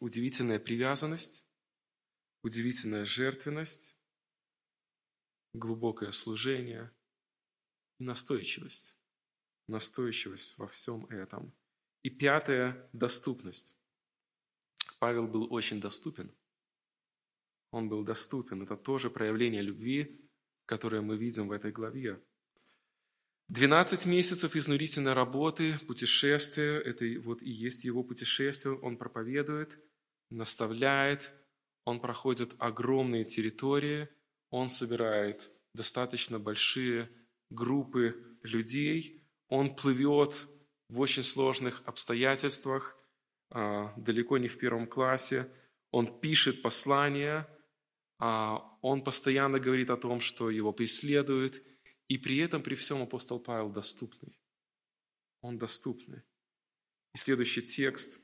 Удивительная 0.00 0.60
привязанность, 0.60 1.44
удивительная 2.42 3.04
жертвенность, 3.04 3.97
глубокое 5.52 6.10
служение 6.10 6.90
и 7.98 8.04
настойчивость. 8.04 8.96
Настойчивость 9.66 10.56
во 10.58 10.66
всем 10.66 11.06
этом. 11.06 11.52
И 12.02 12.10
пятое– 12.10 12.88
доступность. 12.92 13.76
Павел 14.98 15.26
был 15.26 15.52
очень 15.52 15.80
доступен. 15.80 16.34
Он 17.70 17.88
был 17.88 18.02
доступен. 18.02 18.62
Это 18.62 18.76
тоже 18.76 19.10
проявление 19.10 19.62
любви, 19.62 20.18
которое 20.64 21.02
мы 21.02 21.16
видим 21.16 21.48
в 21.48 21.52
этой 21.52 21.70
главе. 21.70 22.22
12 23.48 24.06
месяцев 24.06 24.56
изнурительной 24.56 25.12
работы, 25.12 25.78
путешествия, 25.86 26.78
это 26.78 27.04
вот 27.20 27.42
и 27.42 27.50
есть 27.50 27.84
его 27.84 28.02
путешествие. 28.02 28.78
Он 28.78 28.96
проповедует, 28.96 29.78
наставляет, 30.30 31.30
он 31.84 32.00
проходит 32.00 32.54
огромные 32.58 33.24
территории– 33.24 34.08
он 34.50 34.68
собирает 34.68 35.50
достаточно 35.74 36.38
большие 36.38 37.10
группы 37.50 38.38
людей, 38.42 39.22
он 39.48 39.74
плывет 39.74 40.48
в 40.88 41.00
очень 41.00 41.22
сложных 41.22 41.82
обстоятельствах, 41.86 42.96
а, 43.50 43.94
далеко 43.96 44.38
не 44.38 44.48
в 44.48 44.58
первом 44.58 44.86
классе, 44.86 45.50
он 45.90 46.20
пишет 46.20 46.62
послания, 46.62 47.48
а, 48.18 48.78
он 48.82 49.02
постоянно 49.02 49.58
говорит 49.58 49.90
о 49.90 49.96
том, 49.96 50.20
что 50.20 50.50
его 50.50 50.72
преследуют, 50.72 51.62
и 52.08 52.18
при 52.18 52.38
этом, 52.38 52.62
при 52.62 52.74
всем 52.74 53.02
апостол 53.02 53.38
Павел 53.38 53.70
доступный. 53.70 54.40
Он 55.40 55.58
доступный. 55.58 56.22
И 57.14 57.18
следующий 57.18 57.62
текст, 57.62 58.20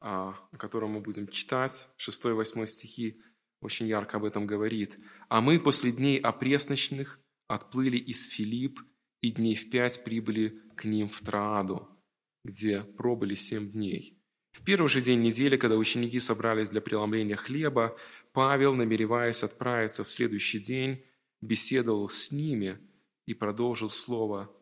а, 0.00 0.30
о 0.50 0.56
котором 0.56 0.92
мы 0.92 1.00
будем 1.00 1.28
читать, 1.28 1.88
6-8 1.96 2.66
стихи, 2.66 3.20
очень 3.64 3.86
ярко 3.86 4.18
об 4.18 4.24
этом 4.24 4.46
говорит. 4.46 4.98
«А 5.28 5.40
мы 5.40 5.58
после 5.58 5.92
дней 5.92 6.18
опресночных 6.18 7.20
отплыли 7.48 7.96
из 7.96 8.28
Филипп 8.28 8.80
и 9.20 9.30
дней 9.30 9.54
в 9.54 9.70
пять 9.70 10.04
прибыли 10.04 10.60
к 10.76 10.84
ним 10.84 11.08
в 11.08 11.20
Трааду, 11.20 11.88
где 12.44 12.82
пробыли 12.82 13.34
семь 13.34 13.70
дней. 13.70 14.20
В 14.52 14.62
первый 14.64 14.88
же 14.88 15.00
день 15.00 15.22
недели, 15.22 15.56
когда 15.56 15.76
ученики 15.76 16.20
собрались 16.20 16.70
для 16.70 16.80
преломления 16.80 17.36
хлеба, 17.36 17.96
Павел, 18.32 18.74
намереваясь 18.74 19.42
отправиться 19.42 20.04
в 20.04 20.10
следующий 20.10 20.60
день, 20.60 21.04
беседовал 21.40 22.08
с 22.08 22.30
ними 22.30 22.78
и 23.26 23.34
продолжил 23.34 23.88
слово 23.88 24.54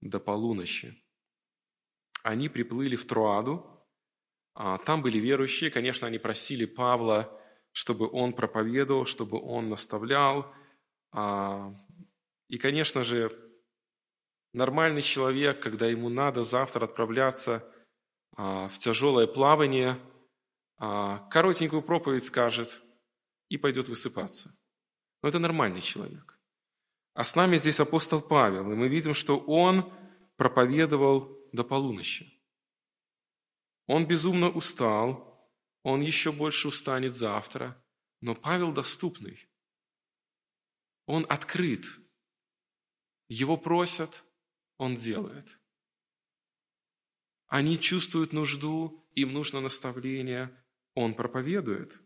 до 0.00 0.20
полуночи. 0.20 0.96
Они 2.22 2.48
приплыли 2.48 2.96
в 2.96 3.04
Труаду, 3.06 3.66
а 4.54 4.78
там 4.78 5.02
были 5.02 5.18
верующие, 5.18 5.70
конечно, 5.70 6.06
они 6.06 6.18
просили 6.18 6.66
Павла, 6.66 7.39
чтобы 7.72 8.10
он 8.10 8.32
проповедовал, 8.32 9.04
чтобы 9.04 9.40
он 9.40 9.68
наставлял. 9.68 10.52
А, 11.12 11.74
и, 12.48 12.58
конечно 12.58 13.04
же, 13.04 13.50
Нормальный 14.52 15.02
человек, 15.02 15.62
когда 15.62 15.86
ему 15.86 16.08
надо 16.08 16.42
завтра 16.42 16.84
отправляться 16.84 17.64
а, 18.36 18.68
в 18.68 18.78
тяжелое 18.78 19.28
плавание, 19.28 20.00
а, 20.76 21.18
коротенькую 21.30 21.82
проповедь 21.82 22.24
скажет 22.24 22.82
и 23.48 23.56
пойдет 23.56 23.88
высыпаться. 23.88 24.52
Но 25.22 25.28
это 25.28 25.38
нормальный 25.38 25.80
человек. 25.80 26.38
А 27.14 27.24
с 27.24 27.36
нами 27.36 27.58
здесь 27.58 27.78
апостол 27.78 28.20
Павел, 28.20 28.72
и 28.72 28.74
мы 28.74 28.88
видим, 28.88 29.14
что 29.14 29.38
он 29.38 29.92
проповедовал 30.36 31.38
до 31.52 31.62
полуночи. 31.62 32.32
Он 33.86 34.06
безумно 34.06 34.48
устал, 34.48 35.29
он 35.82 36.00
еще 36.00 36.32
больше 36.32 36.68
устанет 36.68 37.14
завтра, 37.14 37.82
но 38.20 38.34
Павел 38.34 38.72
доступный. 38.72 39.48
Он 41.06 41.26
открыт. 41.28 41.86
Его 43.28 43.56
просят– 43.56 44.24
он 44.80 44.94
делает. 44.94 45.60
Они 47.46 47.78
чувствуют 47.78 48.32
нужду, 48.32 49.06
им 49.14 49.34
нужно 49.34 49.60
наставление, 49.60 50.56
Он 50.94 51.12
проповедует. 51.12 52.00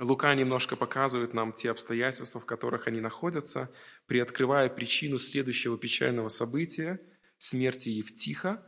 Лука 0.00 0.34
немножко 0.34 0.74
показывает 0.74 1.34
нам 1.34 1.52
те 1.52 1.70
обстоятельства, 1.70 2.40
в 2.40 2.46
которых 2.46 2.88
они 2.88 3.00
находятся, 3.00 3.72
приоткрывая 4.06 4.68
причину 4.68 5.18
следующего 5.18 5.78
печального 5.78 6.26
события– 6.28 7.00
смерти 7.38 7.90
Евтиха. 7.90 8.60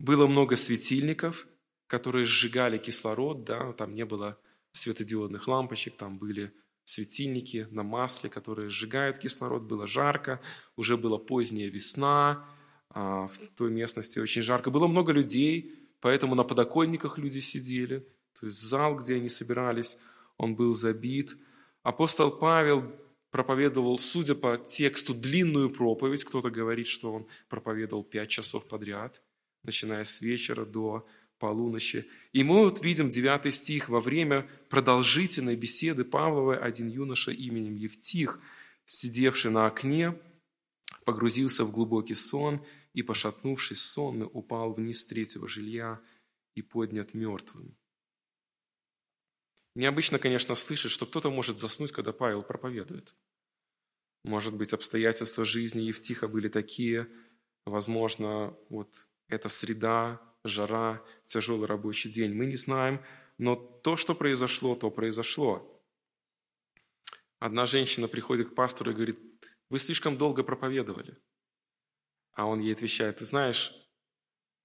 Было 0.00 0.26
много 0.26 0.56
светильников, 0.56 1.46
которые 1.88 2.26
сжигали 2.26 2.78
кислород, 2.78 3.44
да, 3.44 3.72
там 3.72 3.94
не 3.94 4.04
было 4.04 4.38
светодиодных 4.72 5.48
лампочек, 5.48 5.96
там 5.96 6.18
были 6.18 6.52
светильники 6.84 7.66
на 7.70 7.82
масле, 7.82 8.30
которые 8.30 8.68
сжигают 8.68 9.18
кислород. 9.18 9.64
Было 9.64 9.86
жарко, 9.86 10.40
уже 10.76 10.96
была 10.96 11.18
поздняя 11.18 11.68
весна, 11.68 12.48
а, 12.90 13.26
в 13.26 13.38
той 13.56 13.70
местности 13.70 14.18
очень 14.18 14.42
жарко. 14.42 14.70
Было 14.70 14.86
много 14.86 15.12
людей, 15.12 15.74
поэтому 16.00 16.34
на 16.34 16.44
подоконниках 16.44 17.18
люди 17.18 17.40
сидели. 17.40 17.98
То 18.38 18.46
есть 18.46 18.60
зал, 18.60 18.96
где 18.96 19.16
они 19.16 19.28
собирались, 19.28 19.98
он 20.36 20.54
был 20.54 20.72
забит. 20.72 21.36
Апостол 21.82 22.30
Павел 22.30 22.84
проповедовал, 23.30 23.98
судя 23.98 24.34
по 24.34 24.56
тексту, 24.58 25.14
длинную 25.14 25.70
проповедь. 25.70 26.24
Кто-то 26.24 26.50
говорит, 26.50 26.86
что 26.86 27.12
он 27.12 27.26
проповедовал 27.48 28.04
пять 28.04 28.30
часов 28.30 28.66
подряд, 28.68 29.22
начиная 29.62 30.04
с 30.04 30.20
вечера 30.20 30.64
до 30.64 31.06
полуночи. 31.38 32.08
И 32.32 32.42
мы 32.42 32.64
вот 32.64 32.84
видим 32.84 33.08
9 33.08 33.54
стих. 33.54 33.88
«Во 33.88 34.00
время 34.00 34.48
продолжительной 34.68 35.56
беседы 35.56 36.04
Павловой 36.04 36.58
один 36.58 36.88
юноша 36.88 37.30
именем 37.30 37.76
Евтих, 37.76 38.40
сидевший 38.84 39.50
на 39.50 39.66
окне, 39.66 40.18
погрузился 41.04 41.64
в 41.64 41.72
глубокий 41.72 42.14
сон 42.14 42.64
и, 42.92 43.02
пошатнувшись 43.02 43.80
сонно, 43.80 44.26
упал 44.26 44.72
вниз 44.72 45.06
третьего 45.06 45.48
жилья 45.48 46.00
и 46.54 46.62
поднят 46.62 47.14
мертвым». 47.14 47.76
Необычно, 49.74 50.18
конечно, 50.18 50.56
слышать, 50.56 50.90
что 50.90 51.06
кто-то 51.06 51.30
может 51.30 51.58
заснуть, 51.58 51.92
когда 51.92 52.12
Павел 52.12 52.42
проповедует. 52.42 53.14
Может 54.24 54.56
быть, 54.56 54.72
обстоятельства 54.72 55.44
жизни 55.44 55.82
Евтиха 55.82 56.26
были 56.26 56.48
такие, 56.48 57.06
возможно, 57.64 58.56
вот 58.70 59.06
эта 59.28 59.48
среда, 59.48 60.20
жара, 60.44 61.04
тяжелый 61.24 61.66
рабочий 61.66 62.10
день, 62.10 62.34
мы 62.34 62.46
не 62.46 62.56
знаем, 62.56 63.04
но 63.38 63.56
то, 63.56 63.96
что 63.96 64.14
произошло, 64.14 64.74
то 64.74 64.90
произошло. 64.90 65.82
Одна 67.38 67.66
женщина 67.66 68.08
приходит 68.08 68.50
к 68.50 68.54
пастору 68.54 68.90
и 68.90 68.94
говорит, 68.94 69.18
вы 69.70 69.78
слишком 69.78 70.16
долго 70.16 70.42
проповедовали. 70.42 71.16
А 72.32 72.46
он 72.46 72.60
ей 72.60 72.72
отвечает, 72.72 73.16
ты 73.16 73.24
знаешь, 73.24 73.72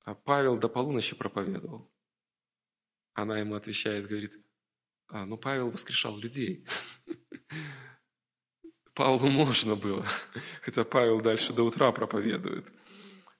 а 0.05 0.15
Павел 0.15 0.57
до 0.57 0.69
полуночи 0.69 1.15
проповедовал. 1.15 1.91
Она 3.13 3.39
ему 3.39 3.55
отвечает, 3.55 4.07
говорит, 4.07 4.39
а, 5.07 5.25
ну 5.25 5.37
Павел 5.37 5.69
воскрешал 5.69 6.17
людей. 6.17 6.65
Павлу 8.95 9.29
можно 9.29 9.75
было, 9.75 10.05
хотя 10.61 10.83
Павел 10.83 11.19
дальше 11.21 11.53
до 11.53 11.63
утра 11.63 11.91
проповедует. 11.91 12.71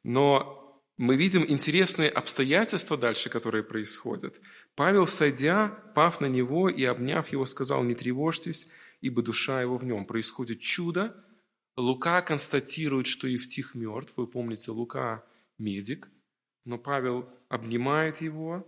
Но 0.04 0.63
мы 0.98 1.16
видим 1.16 1.44
интересные 1.48 2.10
обстоятельства 2.10 2.98
дальше, 2.98 3.30
которые 3.30 3.64
происходят. 3.64 4.40
Павел, 4.76 5.08
сойдя, 5.08 5.70
пав 5.96 6.22
на 6.22 6.28
него 6.28 6.70
и 6.70 6.84
обняв 6.84 7.30
его, 7.30 7.46
сказал, 7.46 7.84
не 7.84 7.96
тревожьтесь, 7.96 8.70
ибо 9.02 9.22
душа 9.22 9.62
его 9.62 9.78
в 9.78 9.86
нем. 9.86 10.06
Происходит 10.06 10.60
чудо. 10.60 11.16
Лука 11.76 12.22
констатирует, 12.22 13.08
что 13.08 13.28
Евтих 13.28 13.74
мертв. 13.74 14.14
Вы 14.18 14.28
помните, 14.28 14.72
Лука– 14.72 15.26
медик. 15.58 16.10
Но 16.66 16.78
Павел 16.78 17.30
обнимает 17.50 18.22
его, 18.22 18.66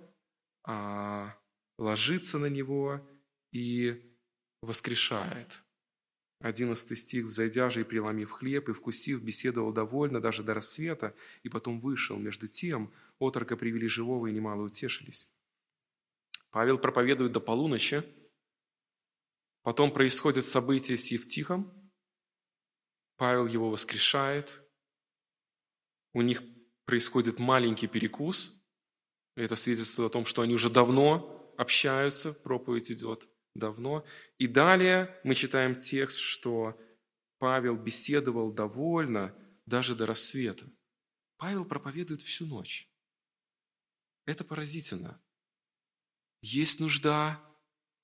а, 0.63 1.35
ложится 1.77 2.39
на 2.39 2.47
него 2.47 3.07
и 3.51 4.01
воскрешает. 4.61 5.63
11 6.39 6.97
стих, 6.97 7.25
«Взойдя 7.25 7.69
же 7.69 7.81
и 7.81 7.83
преломив 7.83 8.31
хлеб, 8.31 8.69
и 8.69 8.73
вкусив, 8.73 9.23
беседовал 9.23 9.71
довольно 9.71 10.19
даже 10.19 10.43
до 10.43 10.53
рассвета, 10.53 11.15
и 11.43 11.49
потом 11.49 11.79
вышел. 11.79 12.17
Между 12.17 12.47
тем. 12.47 12.91
Отрока 13.19 13.55
привели 13.55 13.87
живого, 13.87 14.27
и 14.27 14.33
немало 14.33 14.63
утешились». 14.63 15.31
Павел 16.51 16.77
проповедует 16.77 17.31
до 17.31 17.39
полуночи, 17.39 18.03
потом 19.61 19.91
происходит 19.91 20.45
событие 20.45 20.97
с 20.97 21.11
Евтихом, 21.11 21.71
Павел 23.17 23.47
его 23.47 23.69
воскрешает, 23.69 24.61
у 26.13 26.21
них 26.21 26.43
происходит 26.85 27.39
маленький 27.39 27.87
перекус, 27.87 28.63
это 29.35 29.55
свидетельствует 29.55 30.11
о 30.11 30.13
том, 30.13 30.25
что 30.25 30.43
они 30.43 30.53
уже 30.53 30.69
давно 30.69 31.53
общаются, 31.57 32.31
проповедь 32.31 32.91
идет 32.91 33.27
давно. 33.55 34.05
И 34.37 34.47
далее 34.47 35.19
мы 35.23 35.33
читаем 35.33 35.73
текст, 35.73 36.19
что 36.19 36.79
Павел 37.39 37.75
беседовал 37.75 38.53
довольно 38.53 39.33
даже 39.65 39.95
до 39.95 40.05
рассвета. 40.05 40.69
Павел 41.37 41.65
проповедует 41.65 42.21
всю 42.21 42.45
ночь. 42.45 42.91
Это 44.25 44.43
поразительно. 44.43 45.21
Есть 46.41 46.79
нужда, 46.79 47.41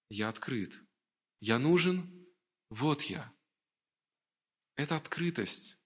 я 0.10 0.30
открыт. 0.30 0.80
Я 1.40 1.60
нужен, 1.60 2.28
вот 2.70 3.04
я. 3.04 3.34
Эта 4.76 4.96
открытость, 4.96 5.78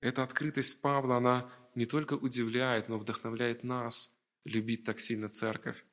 эта 0.00 0.22
открытость 0.22 0.80
Павла, 0.82 1.16
она 1.18 1.52
не 1.74 1.86
только 1.86 2.14
удивляет, 2.14 2.88
но 2.88 2.98
вдохновляет 2.98 3.62
нас 3.62 4.18
любить 4.44 4.84
так 4.84 5.00
сильно 5.00 5.28
церковь, 5.28 5.84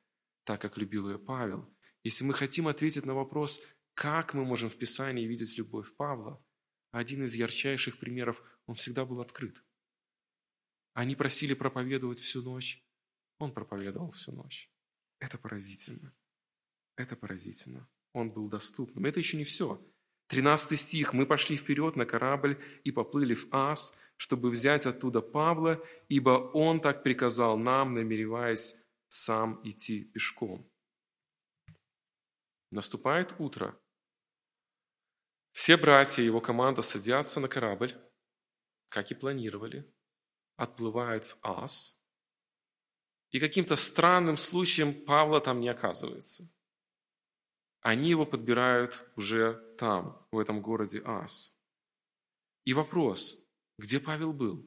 так 0.44 0.60
как 0.60 0.76
любил 0.76 1.08
ее 1.08 1.18
Павел– 1.18 1.72
если 2.02 2.24
мы 2.24 2.34
хотим 2.34 2.68
ответить 2.68 3.06
на 3.06 3.14
вопрос, 3.14 3.62
как 3.94 4.34
мы 4.34 4.44
можем 4.44 4.68
в 4.68 4.76
Писании 4.76 5.26
видеть 5.26 5.58
любовь 5.58 5.94
Павла, 5.96 6.42
один 6.90 7.24
из 7.24 7.34
ярчайших 7.34 7.98
примеров, 7.98 8.42
он 8.66 8.74
всегда 8.74 9.04
был 9.04 9.20
открыт. 9.20 9.62
Они 10.94 11.14
просили 11.14 11.54
проповедовать 11.54 12.18
всю 12.18 12.42
ночь, 12.42 12.84
он 13.38 13.52
проповедовал 13.52 14.10
всю 14.10 14.32
ночь. 14.32 14.70
Это 15.18 15.38
поразительно. 15.38 16.14
Это 16.96 17.16
поразительно. 17.16 17.88
Он 18.12 18.30
был 18.30 18.48
доступным. 18.48 19.06
Это 19.06 19.20
еще 19.20 19.36
не 19.36 19.44
все. 19.44 19.80
13 20.28 20.78
стих. 20.78 21.12
«Мы 21.12 21.26
пошли 21.26 21.56
вперед 21.56 21.96
на 21.96 22.06
корабль 22.06 22.62
и 22.84 22.92
поплыли 22.92 23.34
в 23.34 23.48
Ас, 23.50 23.92
чтобы 24.16 24.48
взять 24.50 24.86
оттуда 24.86 25.20
Павла, 25.20 25.84
ибо 26.08 26.30
он 26.30 26.80
так 26.80 27.02
приказал 27.02 27.58
нам, 27.58 27.94
намереваясь 27.94 28.86
сам 29.08 29.60
идти 29.64 30.04
пешком». 30.04 30.69
Наступает 32.70 33.34
утро. 33.38 33.78
Все 35.52 35.76
братья 35.76 36.22
и 36.22 36.26
его 36.26 36.40
команда 36.40 36.82
садятся 36.82 37.40
на 37.40 37.48
корабль, 37.48 38.00
как 38.88 39.10
и 39.10 39.14
планировали, 39.14 39.92
отплывают 40.56 41.24
в 41.24 41.38
Ас, 41.42 42.00
и 43.30 43.38
каким-то 43.38 43.76
странным 43.76 44.36
случаем 44.36 45.04
Павла 45.04 45.40
там 45.40 45.60
не 45.60 45.68
оказывается. 45.68 46.48
Они 47.80 48.10
его 48.10 48.26
подбирают 48.26 49.08
уже 49.16 49.54
там, 49.78 50.26
в 50.30 50.38
этом 50.38 50.60
городе 50.60 51.02
Ас. 51.04 51.54
И 52.64 52.74
вопрос, 52.74 53.36
Где 53.78 53.98
Павел 53.98 54.32
был? 54.34 54.66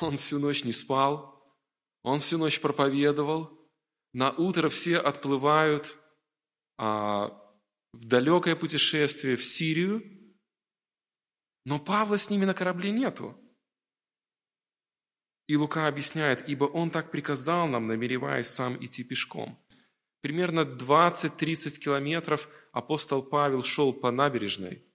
Он 0.00 0.16
всю 0.16 0.38
ночь 0.38 0.64
не 0.64 0.72
спал, 0.72 1.44
он 2.02 2.20
всю 2.20 2.38
ночь 2.38 2.60
проповедовал. 2.60 3.68
На 4.12 4.30
утро 4.30 4.68
все 4.70 4.96
отплывают 4.96 5.96
в 6.80 8.04
далекое 8.04 8.56
путешествие 8.56 9.36
в 9.36 9.44
Сирию, 9.44 10.02
но 11.66 11.78
Павла 11.78 12.16
с 12.16 12.30
ними 12.30 12.46
на 12.46 12.54
корабле 12.54 12.90
нету. 12.90 13.36
И 15.46 15.56
Лука 15.56 15.88
объясняет, 15.88 16.48
ибо 16.48 16.64
он 16.64 16.90
так 16.90 17.10
приказал 17.10 17.66
нам, 17.68 17.86
намереваясь 17.86 18.48
сам 18.48 18.82
идти 18.82 19.04
пешком. 19.04 19.62
Примерно 20.22 20.60
20-30 20.60 21.78
километров 21.78 22.48
апостол 22.72 23.22
Павел 23.22 23.62
шел 23.62 23.92
по 23.92 24.10
набережной, 24.10 24.86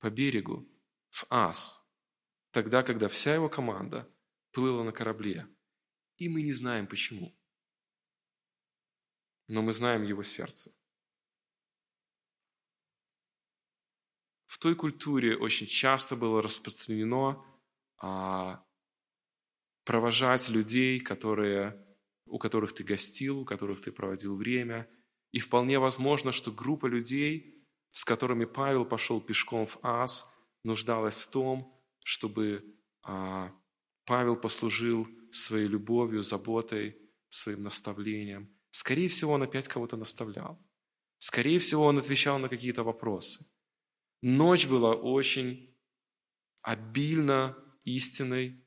по 0.00 0.10
берегу, 0.10 0.68
в 1.10 1.26
Ас, 1.30 1.82
тогда, 2.50 2.82
когда 2.82 3.08
вся 3.08 3.34
его 3.34 3.48
команда 3.48 4.12
плыла 4.52 4.84
на 4.84 4.92
корабле. 4.92 5.46
И 6.16 6.28
мы 6.28 6.42
не 6.42 6.52
знаем 6.52 6.86
почему. 6.86 7.34
Но 9.48 9.62
мы 9.62 9.72
знаем 9.72 10.02
его 10.02 10.22
сердце. 10.22 10.72
В 14.50 14.58
той 14.58 14.74
культуре 14.74 15.36
очень 15.36 15.68
часто 15.68 16.16
было 16.16 16.42
распространено 16.42 17.40
а, 18.02 18.64
провожать 19.84 20.48
людей, 20.48 20.98
которые, 20.98 21.80
у 22.26 22.36
которых 22.40 22.72
ты 22.72 22.82
гостил, 22.82 23.38
у 23.38 23.44
которых 23.44 23.80
ты 23.80 23.92
проводил 23.92 24.34
время. 24.34 24.88
И 25.30 25.38
вполне 25.38 25.78
возможно, 25.78 26.32
что 26.32 26.50
группа 26.50 26.86
людей, 26.86 27.64
с 27.92 28.04
которыми 28.04 28.44
Павел 28.44 28.84
пошел 28.84 29.20
пешком 29.20 29.66
в 29.66 29.78
Ас, 29.82 30.26
нуждалась 30.64 31.14
в 31.14 31.30
том, 31.30 31.80
чтобы 32.02 32.64
а, 33.04 33.52
Павел 34.04 34.34
послужил 34.34 35.06
своей 35.30 35.68
любовью, 35.68 36.22
заботой, 36.22 36.96
своим 37.28 37.62
наставлением. 37.62 38.52
Скорее 38.70 39.06
всего, 39.06 39.30
он 39.30 39.44
опять 39.44 39.68
кого-то 39.68 39.96
наставлял. 39.96 40.58
Скорее 41.18 41.60
всего, 41.60 41.84
он 41.84 41.98
отвечал 41.98 42.40
на 42.40 42.48
какие-то 42.48 42.82
вопросы. 42.82 43.46
Ночь 44.22 44.66
была 44.66 44.94
очень 44.94 45.74
обильно 46.62 47.56
истиной. 47.84 48.64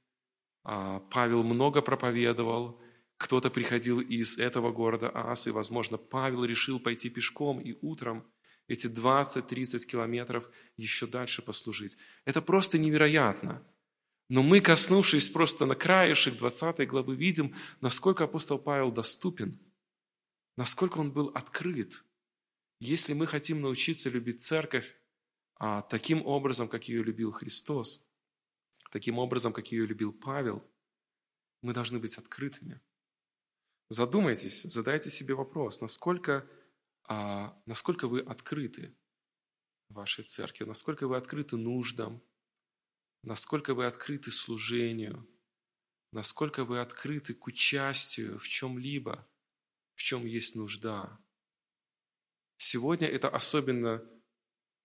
А, 0.64 1.00
Павел 1.12 1.44
много 1.44 1.82
проповедовал. 1.82 2.82
Кто-то 3.18 3.50
приходил 3.50 4.02
из 4.02 4.38
этого 4.38 4.72
города 4.72 5.12
Ас, 5.14 5.48
и, 5.48 5.52
возможно, 5.52 5.98
Павел 5.98 6.44
решил 6.44 6.80
пойти 6.80 7.10
пешком 7.10 7.60
и 7.60 7.78
утром 7.82 8.26
эти 8.68 8.88
20-30 8.88 9.86
километров 9.86 10.50
еще 10.78 11.06
дальше 11.06 11.42
послужить. 11.42 11.98
Это 12.26 12.42
просто 12.42 12.78
невероятно. 12.78 13.66
Но 14.30 14.42
мы, 14.42 14.62
коснувшись 14.62 15.30
просто 15.30 15.66
на 15.66 15.76
краешек 15.76 16.38
20 16.38 16.88
главы, 16.88 17.16
видим, 17.16 17.56
насколько 17.82 18.24
апостол 18.24 18.58
Павел 18.58 18.92
доступен, 18.92 19.60
насколько 20.56 20.98
он 21.00 21.12
был 21.12 21.28
открыт. 21.36 22.04
Если 22.80 23.14
мы 23.14 23.28
хотим 23.28 23.62
научиться 23.62 24.10
любить 24.10 24.42
церковь 24.42 24.96
таким 25.82 26.26
образом, 26.26 26.68
как 26.68 26.90
ее 26.90 27.04
любил 27.04 27.32
Христос, 27.32 28.06
таким 28.92 29.18
образом, 29.18 29.54
как 29.54 29.72
ее 29.72 29.86
любил 29.86 30.12
Павел, 30.12 30.64
мы 31.62 31.74
должны 31.74 32.00
быть 32.00 32.18
открытыми. 32.18 32.82
Задумайтесь, 33.90 34.64
задайте 34.64 35.10
себе 35.10 35.36
вопрос, 35.36 35.82
насколько, 35.82 36.46
а, 37.06 37.58
насколько 37.66 38.08
вы 38.08 38.20
открыты 38.20 38.94
вашей 39.90 40.24
церкви, 40.24 40.66
насколько 40.66 41.08
вы 41.08 41.16
открыты 41.16 41.58
нуждам, 41.58 42.22
насколько 43.22 43.74
вы 43.74 43.86
открыты 43.86 44.32
служению, 44.32 45.28
насколько 46.12 46.66
вы 46.66 46.82
открыты 46.82 47.34
к 47.34 47.48
участию 47.48 48.38
в 48.38 48.48
чем-либо, 48.48 49.28
в 49.96 50.02
чем 50.02 50.26
есть 50.26 50.56
нужда. 50.56 51.20
Сегодня 52.58 53.08
это 53.08 53.30
особенно 53.30 54.04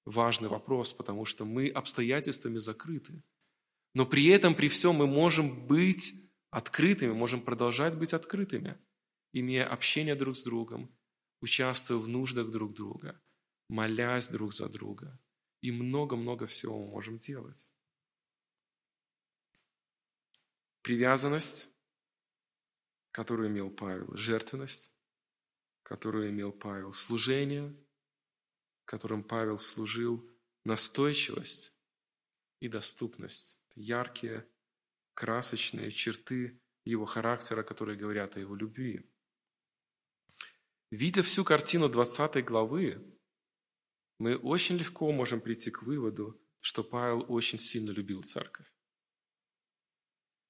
важный 0.09 0.49
вопрос, 0.49 0.93
потому 0.95 1.25
что 1.25 1.45
мы 1.45 1.69
обстоятельствами 1.69 2.59
закрыты. 2.59 3.23
Но 3.95 4.07
при 4.07 4.27
этом, 4.27 4.55
при 4.55 4.69
всем 4.69 4.97
мы 4.97 5.07
можем 5.07 5.67
быть 5.67 6.15
открытыми, 6.51 7.13
можем 7.13 7.43
продолжать 7.43 7.97
быть 7.97 8.15
открытыми, 8.15 8.79
имея 9.33 9.65
общение 9.67 10.15
друг 10.15 10.37
с 10.37 10.43
другом, 10.43 10.91
участвуя 11.41 11.99
в 11.99 12.09
нуждах 12.09 12.51
друг 12.51 12.75
друга, 12.75 13.21
молясь 13.69 14.29
друг 14.29 14.53
за 14.53 14.69
друга. 14.69 15.19
И 15.61 15.73
много-много 15.73 16.47
всего 16.47 16.79
мы 16.79 16.91
можем 16.91 17.19
делать. 17.19 17.71
Привязанность, 20.83 21.69
которую 23.11 23.49
имел 23.49 23.71
Павел, 23.71 24.17
жертвенность, 24.17 24.93
которую 25.83 26.31
имел 26.31 26.53
Павел, 26.53 26.93
служение, 26.93 27.75
которым 28.89 29.23
Павел 29.23 29.59
служил, 29.59 30.27
настойчивость 30.65 31.75
и 32.61 32.69
доступность. 32.69 33.59
Яркие, 33.75 34.49
красочные 35.13 35.91
черты 35.91 36.59
его 36.85 37.05
характера, 37.05 37.63
которые 37.63 37.99
говорят 37.99 38.37
о 38.37 38.41
его 38.41 38.57
любви. 38.57 39.05
Видя 40.91 41.23
всю 41.23 41.45
картину 41.45 41.91
20 41.91 42.43
главы, 42.47 43.15
мы 44.19 44.37
очень 44.39 44.79
легко 44.79 45.13
можем 45.13 45.43
прийти 45.43 45.71
к 45.71 45.83
выводу, 45.83 46.41
что 46.61 46.83
Павел 46.83 47.27
очень 47.29 47.59
сильно 47.59 47.91
любил 47.91 48.23
церковь. 48.23 48.73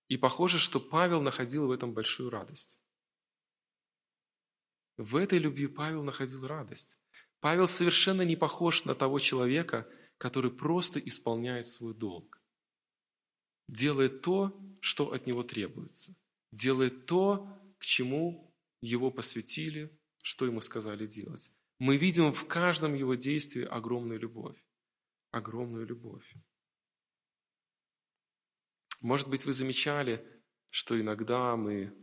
И 0.07 0.16
похоже, 0.16 0.61
что 0.61 0.78
Павел 0.78 1.20
находил 1.20 1.66
в 1.66 1.72
этом 1.72 1.93
большую 1.93 2.30
радость. 2.30 2.80
В 4.97 5.16
этой 5.16 5.41
любви 5.41 5.66
Павел 5.66 6.05
находил 6.05 6.47
радость. 6.47 6.97
Павел 7.41 7.66
совершенно 7.66 8.22
не 8.22 8.36
похож 8.36 8.84
на 8.84 8.95
того 8.95 9.18
человека, 9.18 9.89
который 10.18 10.51
просто 10.51 10.99
исполняет 10.99 11.66
свой 11.66 11.95
долг. 11.95 12.43
Делает 13.68 14.22
то, 14.22 14.59
что 14.80 15.12
от 15.12 15.26
него 15.26 15.43
требуется. 15.43 16.14
Делает 16.53 17.07
то, 17.07 17.47
к 17.78 17.84
чему 17.84 18.55
его 18.80 19.11
посвятили, 19.11 19.97
что 20.22 20.47
ему 20.47 20.61
сказали 20.61 21.07
делать. 21.07 21.53
Мы 21.78 21.97
видим 21.97 22.32
в 22.32 22.47
каждом 22.47 22.95
его 22.95 23.14
действии 23.14 23.64
огромную 23.64 24.18
любовь. 24.18 24.59
Огромную 25.30 25.86
любовь. 25.86 26.34
Может 29.01 29.28
быть, 29.28 29.45
вы 29.45 29.53
замечали, 29.53 30.26
что 30.70 31.01
иногда 31.01 31.55
мы 31.55 31.95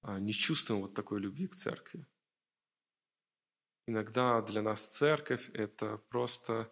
а, 0.00 0.18
не 0.18 0.32
чувствуем 0.32 0.82
вот 0.82 0.94
такой 0.94 1.20
любви 1.20 1.48
к 1.48 1.54
церкви. 1.54 2.06
Иногда 3.88 4.42
для 4.42 4.60
нас 4.60 4.86
церковь– 4.86 5.48
это 5.54 5.96
просто 6.10 6.70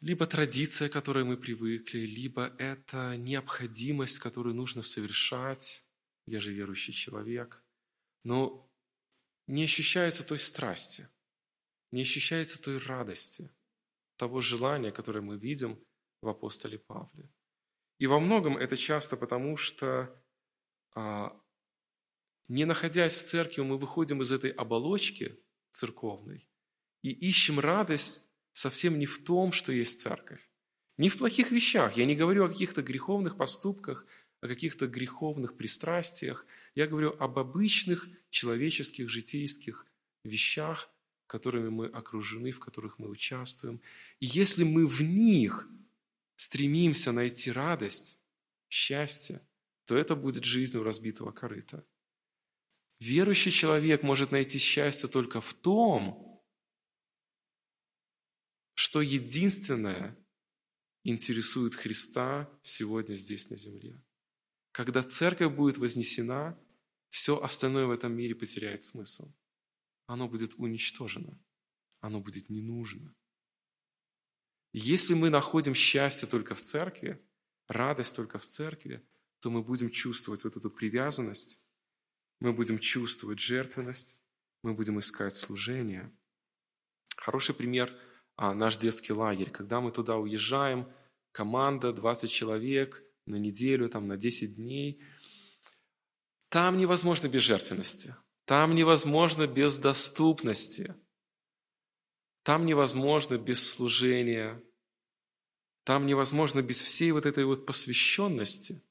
либо 0.00 0.24
традиция, 0.24 0.88
к 0.88 0.94
которой 0.94 1.24
мы 1.24 1.36
привыкли, 1.36 1.98
либо 1.98 2.46
это 2.58 3.18
необходимость, 3.18 4.18
которую 4.18 4.54
нужно 4.54 4.80
совершать. 4.80 5.86
Я 6.24 6.40
же 6.40 6.54
верующий 6.54 6.94
человек. 6.94 7.62
Но 8.24 8.66
не 9.46 9.64
ощущается 9.64 10.24
той 10.24 10.38
страсти, 10.38 11.10
не 11.90 12.00
ощущается 12.00 12.58
той 12.58 12.78
радости, 12.78 13.50
того 14.16 14.40
желания, 14.40 14.90
которое 14.90 15.20
мы 15.20 15.36
видим 15.36 15.78
в 16.22 16.28
апостоле 16.28 16.78
Павле. 16.78 17.30
И 17.98 18.06
во 18.06 18.20
многом 18.20 18.56
это 18.56 18.78
часто 18.78 19.18
потому, 19.18 19.58
что 19.58 20.18
а, 20.94 21.38
не 22.48 22.64
находясь 22.64 23.14
в 23.14 23.22
церкви, 23.22 23.60
мы 23.60 23.76
выходим 23.76 24.22
из 24.22 24.32
этой 24.32 24.50
оболочки 24.50 25.41
церковной 25.72 26.46
и 27.02 27.10
ищем 27.10 27.58
радость 27.58 28.22
совсем 28.52 28.98
не 28.98 29.06
в 29.06 29.22
том, 29.24 29.52
что 29.52 29.72
есть 29.72 30.00
церковь. 30.00 30.48
Не 30.98 31.08
в 31.08 31.18
плохих 31.18 31.50
вещах. 31.50 31.96
Я 31.96 32.04
не 32.04 32.14
говорю 32.14 32.44
о 32.44 32.48
каких-то 32.48 32.82
греховных 32.82 33.36
поступках, 33.36 34.06
о 34.40 34.48
каких-то 34.48 34.86
греховных 34.86 35.56
пристрастиях. 35.56 36.46
Я 36.74 36.86
говорю 36.86 37.16
об 37.18 37.38
обычных 37.38 38.08
человеческих, 38.30 39.08
житейских 39.08 39.86
вещах, 40.24 40.90
которыми 41.26 41.70
мы 41.70 41.86
окружены, 41.86 42.50
в 42.50 42.60
которых 42.60 42.98
мы 42.98 43.08
участвуем. 43.08 43.80
И 44.20 44.26
если 44.26 44.64
мы 44.64 44.86
в 44.86 45.00
них 45.00 45.66
стремимся 46.36 47.12
найти 47.12 47.50
радость, 47.50 48.18
счастье, 48.68 49.40
то 49.86 49.96
это 49.96 50.14
будет 50.14 50.44
жизнью 50.44 50.82
разбитого 50.82 51.32
корыта. 51.32 51.84
Верующий 53.02 53.50
человек 53.50 54.04
может 54.04 54.30
найти 54.30 54.58
счастье 54.58 55.08
только 55.08 55.40
в 55.40 55.54
том, 55.54 56.40
что 58.74 59.00
единственное 59.00 60.16
интересует 61.02 61.74
Христа 61.74 62.48
сегодня 62.62 63.16
здесь 63.16 63.50
на 63.50 63.56
земле. 63.56 64.00
Когда 64.70 65.02
церковь 65.02 65.52
будет 65.52 65.78
вознесена, 65.78 66.56
все 67.08 67.42
остальное 67.42 67.86
в 67.86 67.90
этом 67.90 68.12
мире 68.12 68.36
потеряет 68.36 68.82
смысл. 68.82 69.34
Оно 70.06 70.28
будет 70.28 70.54
уничтожено. 70.54 71.36
Оно 71.98 72.20
будет 72.20 72.50
не 72.50 72.62
нужно. 72.62 73.12
Если 74.72 75.14
мы 75.14 75.28
находим 75.28 75.74
счастье 75.74 76.28
только 76.28 76.54
в 76.54 76.60
церкви, 76.60 77.20
радость 77.66 78.14
только 78.14 78.38
в 78.38 78.44
церкви, 78.44 79.04
то 79.40 79.50
мы 79.50 79.60
будем 79.64 79.90
чувствовать 79.90 80.44
вот 80.44 80.56
эту 80.56 80.70
привязанность, 80.70 81.60
мы 82.42 82.52
будем 82.52 82.80
чувствовать 82.80 83.38
жертвенность, 83.38 84.18
мы 84.64 84.74
будем 84.74 84.98
искать 84.98 85.34
служение. 85.36 86.12
Хороший 87.16 87.54
пример 87.54 87.96
а,– 88.36 88.52
наш 88.54 88.76
детский 88.78 89.12
лагерь. 89.12 89.50
Когда 89.50 89.80
мы 89.80 89.92
туда 89.92 90.16
уезжаем, 90.16 90.92
команда, 91.30 91.92
20 91.92 92.30
человек 92.30 93.04
на 93.26 93.36
неделю, 93.36 93.88
там, 93.88 94.08
на 94.08 94.16
10 94.16 94.56
дней, 94.56 95.00
там 96.48 96.78
невозможно 96.78 97.28
без 97.28 97.42
жертвенности, 97.42 98.16
там 98.44 98.74
невозможно 98.74 99.46
без 99.46 99.78
доступности, 99.78 100.96
там 102.42 102.66
невозможно 102.66 103.38
без 103.38 103.70
служения, 103.70 104.60
там 105.84 106.06
невозможно 106.06 106.60
без 106.60 106.80
всей 106.80 107.12
вот 107.12 107.24
этой 107.24 107.44
вот 107.44 107.66
посвященности, 107.66 108.82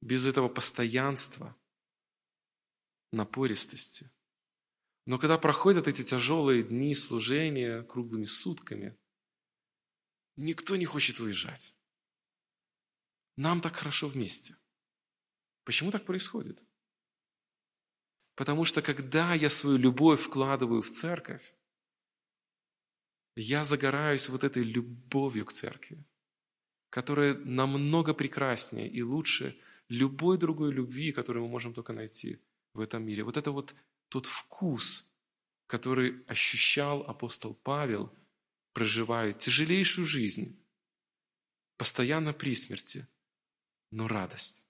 без 0.00 0.26
этого 0.26 0.48
постоянства, 0.48 1.56
напористости. 3.12 4.10
Но 5.06 5.18
когда 5.18 5.38
проходят 5.38 5.88
эти 5.88 6.02
тяжелые 6.02 6.62
дни 6.62 6.94
служения 6.94 7.82
круглыми 7.82 8.24
сутками, 8.24 8.96
никто 10.36 10.76
не 10.76 10.84
хочет 10.84 11.20
уезжать. 11.20 11.74
Нам 13.36 13.60
так 13.60 13.76
хорошо 13.76 14.08
вместе. 14.08 14.56
Почему 15.64 15.90
так 15.90 16.04
происходит? 16.04 16.62
Потому 18.34 18.64
что 18.64 18.82
когда 18.82 19.34
я 19.34 19.48
свою 19.48 19.76
любовь 19.76 20.20
вкладываю 20.22 20.82
в 20.82 20.90
церковь, 20.90 21.54
я 23.36 23.64
загораюсь 23.64 24.28
вот 24.28 24.44
этой 24.44 24.62
любовью 24.62 25.46
к 25.46 25.52
церкви, 25.52 26.04
которая 26.90 27.34
намного 27.34 28.14
прекраснее 28.14 28.88
и 28.88 29.02
лучше 29.02 29.58
любой 29.90 30.38
другой 30.38 30.72
любви, 30.72 31.12
которую 31.12 31.44
мы 31.44 31.50
можем 31.50 31.74
только 31.74 31.92
найти 31.92 32.40
в 32.72 32.80
этом 32.80 33.04
мире. 33.04 33.24
Вот 33.24 33.36
это 33.36 33.50
вот 33.50 33.74
тот 34.08 34.24
вкус, 34.24 35.12
который 35.66 36.24
ощущал 36.26 37.02
апостол 37.02 37.54
Павел, 37.54 38.16
проживая 38.72 39.32
тяжелейшую 39.32 40.06
жизнь, 40.06 40.64
постоянно 41.76 42.32
при 42.32 42.54
смерти, 42.54 43.06
но 43.90 44.06
радость. 44.06 44.64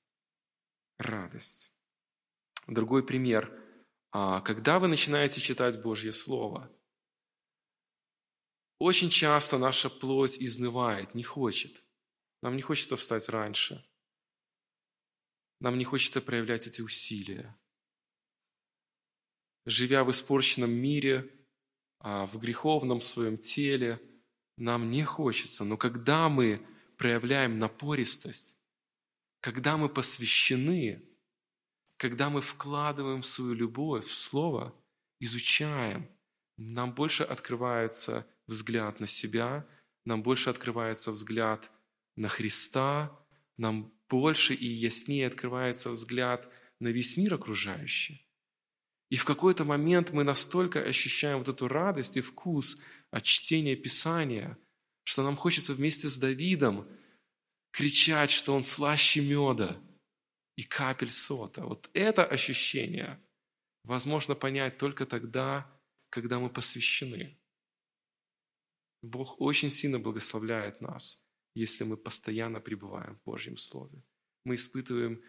Радость. 0.99 1.73
Другой 2.67 3.05
пример. 3.05 3.53
А, 4.13 4.41
когда 4.41 4.79
вы 4.79 4.89
начинаете 4.89 5.41
читать 5.41 5.83
Божье 5.83 6.13
Слово, 6.13 6.71
очень 8.79 9.11
часто 9.11 9.59
наша 9.59 9.91
плоть 9.91 10.39
изнывает, 10.41 11.15
не 11.15 11.23
хочет. 11.23 11.85
Нам 12.43 12.57
не 12.57 12.63
хочется 12.63 12.97
встать 12.97 13.29
раньше. 13.29 13.87
Нам 15.61 15.77
не 15.79 15.85
хочется 15.85 16.21
проявлять 16.21 16.67
эти 16.67 16.81
усилия. 16.81 17.57
Живя 19.67 20.05
в 20.05 20.11
испорченном 20.11 20.71
мире, 20.71 21.31
а, 21.99 22.27
в 22.27 22.39
греховном 22.39 23.01
своем 23.01 23.37
теле, 23.37 24.01
нам 24.57 24.91
не 24.91 25.05
хочется. 25.05 25.65
Но 25.65 25.77
когда 25.77 26.29
мы 26.29 26.67
проявляем 26.97 27.59
напористость, 27.59 28.59
когда 29.41 29.77
мы 29.77 29.89
посвящены, 29.89 31.03
когда 31.97 32.31
мы 32.31 32.41
вкладываем 32.41 33.23
свою 33.23 33.53
любовь 33.53 34.07
в 34.07 34.15
Слово, 34.15 34.75
изучаем, 35.19 36.09
нам 36.57 36.95
больше 36.95 37.23
открывается 37.23 38.27
взгляд 38.47 39.01
на 39.01 39.07
себя, 39.07 39.67
нам 40.05 40.23
больше 40.23 40.49
открывается 40.51 41.11
взгляд 41.11 41.71
на 42.17 42.29
Христа, 42.29 43.19
нам 43.57 43.93
больше 44.11 44.55
и 44.55 44.67
яснее 44.67 45.29
открывается 45.29 45.91
взгляд 45.91 46.53
на 46.81 46.89
весь 46.89 47.17
мир 47.17 47.35
окружающий. 47.35 48.27
И 49.09 49.17
в 49.17 49.25
какой-то 49.25 49.65
момент 49.65 50.11
мы 50.11 50.25
настолько 50.25 50.83
ощущаем 50.83 51.39
вот 51.39 51.49
эту 51.49 51.69
радость 51.69 52.17
и 52.17 52.21
вкус 52.21 52.79
от 53.11 53.23
чтения 53.23 53.77
Писания, 53.77 54.59
что 55.05 55.23
нам 55.23 55.37
хочется 55.37 55.75
вместе 55.75 56.09
с 56.09 56.19
Давидом 56.19 56.87
кричать, 57.73 58.31
что 58.31 58.55
он 58.55 58.63
слаще 58.63 59.21
меда 59.21 59.81
и 60.57 60.63
капель 60.63 61.11
сота. 61.11 61.65
Вот 61.65 61.89
это 61.95 62.25
ощущение 62.25 63.21
возможно 63.85 64.35
понять 64.35 64.79
только 64.79 65.07
тогда, 65.07 65.67
когда 66.11 66.39
мы 66.39 66.51
посвящены. 66.51 67.37
Бог 69.03 69.41
очень 69.41 69.71
сильно 69.71 69.99
благословляет 69.99 70.81
нас, 70.81 71.25
если 71.61 71.85
мы 71.85 71.97
постоянно 71.97 72.61
пребываем 72.61 73.17
в 73.17 73.23
Божьем 73.25 73.57
Слове. 73.57 74.03
Мы 74.45 74.55
испытываем 74.55 75.23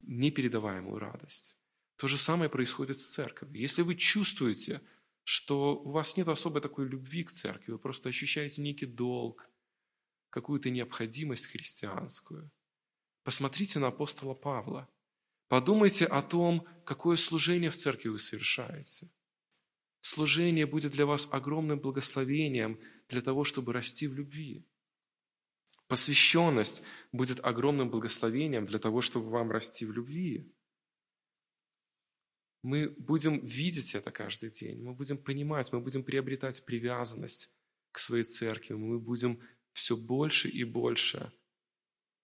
непередаваемую 0.00 0.98
радость. 0.98 1.56
То 1.96 2.06
же 2.06 2.16
самое 2.16 2.48
происходит 2.48 2.98
с 2.98 3.06
церковью. 3.06 3.60
Если 3.60 3.82
вы 3.82 3.94
чувствуете, 3.94 4.80
что 5.24 5.76
у 5.76 5.90
вас 5.90 6.16
нет 6.16 6.28
особой 6.28 6.60
такой 6.62 6.88
любви 6.88 7.24
к 7.24 7.30
церкви, 7.30 7.72
вы 7.72 7.78
просто 7.78 8.08
ощущаете 8.08 8.62
некий 8.62 8.86
долг, 8.86 9.50
какую-то 10.30 10.70
необходимость 10.70 11.46
христианскую, 11.46 12.50
посмотрите 13.22 13.78
на 13.78 13.88
апостола 13.88 14.34
Павла. 14.34 14.88
Подумайте 15.48 16.06
о 16.06 16.22
том, 16.22 16.66
какое 16.84 17.16
служение 17.16 17.70
в 17.70 17.76
церкви 17.76 18.08
вы 18.08 18.18
совершаете– 18.18 19.10
Служение 20.06 20.66
будет 20.66 20.92
для 20.92 21.06
вас 21.06 21.26
огромным 21.30 21.80
благословением 21.80 22.78
для 23.08 23.22
того, 23.22 23.42
чтобы 23.42 23.72
расти 23.72 24.06
в 24.06 24.14
любви. 24.14 24.62
Посвященность 25.94 26.82
будет 27.12 27.38
огромным 27.46 27.88
благословением 27.88 28.66
для 28.66 28.80
того, 28.80 29.00
чтобы 29.00 29.30
вам 29.30 29.52
расти 29.52 29.86
в 29.86 29.92
любви. 29.92 30.52
Мы 32.64 32.88
будем 32.98 33.38
видеть 33.46 33.94
это 33.94 34.10
каждый 34.10 34.50
день, 34.50 34.82
мы 34.82 34.92
будем 34.92 35.18
понимать, 35.18 35.72
мы 35.72 35.80
будем 35.80 36.02
приобретать 36.02 36.64
привязанность 36.64 37.54
к 37.92 37.98
своей 37.98 38.24
церкви, 38.24 38.74
мы 38.74 38.98
будем 38.98 39.40
все 39.72 39.96
больше 39.96 40.48
и 40.48 40.64
больше 40.64 41.32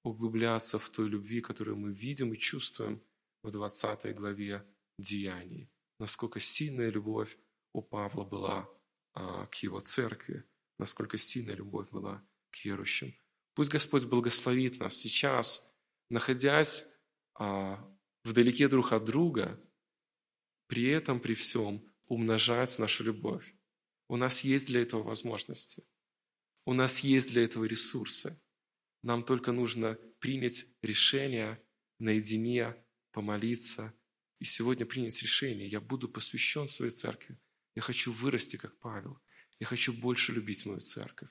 углубляться 0.03 0.81
в 0.81 0.89
той 0.91 1.09
любви, 1.09 1.41
которую 1.41 1.77
мы 1.77 1.93
видим 1.93 2.33
и 2.33 2.37
чувствуем 2.37 3.01
в 3.45 3.53
20 3.53 4.17
главе 4.17 4.67
Деяний. 4.99 5.71
Насколько 6.01 6.41
сильная 6.41 6.91
любовь 6.91 7.39
у 7.73 7.83
Павла 7.83 8.25
была 8.25 8.69
а, 9.13 9.47
к 9.47 9.55
его 9.63 9.79
церкви, 9.79 10.43
насколько 10.77 11.19
сильная 11.19 11.55
любовь 11.55 11.89
была 11.91 12.21
к 12.51 12.65
верующим. 12.65 13.15
Пусть 13.55 13.71
Господь 13.71 14.07
благословит 14.07 14.79
нас 14.79 14.97
сейчас, 14.97 15.75
находясь 16.09 16.85
а, 17.35 17.85
вдалеке 18.25 18.69
друг 18.69 18.93
от 18.93 19.05
друга, 19.05 19.61
при 20.67 20.89
этом, 20.89 21.21
при 21.21 21.35
всем, 21.35 21.85
умножать 22.07 22.79
нашу 22.79 23.05
любовь. 23.05 23.55
У 24.09 24.17
нас 24.17 24.45
есть 24.45 24.67
для 24.67 24.83
этого 24.83 25.03
возможности. 25.03 25.85
У 26.65 26.75
нас 26.75 27.01
есть 27.01 27.31
для 27.31 27.45
этого 27.45 27.65
ресурсы. 27.65 28.41
Нам 29.03 29.25
только 29.25 29.53
нужно 29.53 29.99
принять 30.19 30.67
решение 30.83 31.63
наедине, 31.99 32.77
помолиться 33.13 33.95
и 34.39 34.45
сегодня 34.45 34.87
принять 34.87 35.23
решение. 35.23 35.69
Я 35.69 35.81
буду 35.81 36.09
посвящен 36.09 36.67
своей 36.69 36.93
церкви. 36.93 37.39
Я 37.75 37.83
хочу 37.83 38.13
вырасти, 38.13 38.57
как 38.57 38.79
Павел. 38.79 39.19
Я 39.59 39.67
хочу 39.67 39.93
больше 39.93 40.33
любить 40.33 40.67
мою 40.67 40.81
церковь. 40.81 41.31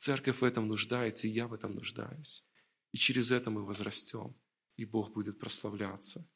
Церковь 0.00 0.40
в 0.40 0.44
этом 0.44 0.66
нуждается, 0.66 1.28
и 1.28 1.30
я 1.30 1.46
в 1.46 1.52
этом 1.52 1.74
нуждаюсь. 1.74 2.48
И 2.90 2.96
через 2.96 3.32
это 3.32 3.50
мы 3.50 3.66
возрастем, 3.66 4.34
и 4.76 4.86
Бог 4.86 5.12
будет 5.12 5.38
прославляться. 5.38 6.26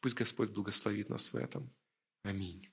Пусть 0.00 0.14
Господь 0.14 0.50
благословит 0.50 1.08
нас 1.08 1.32
в 1.32 1.36
этом. 1.36 1.74
Аминь. 2.22 2.72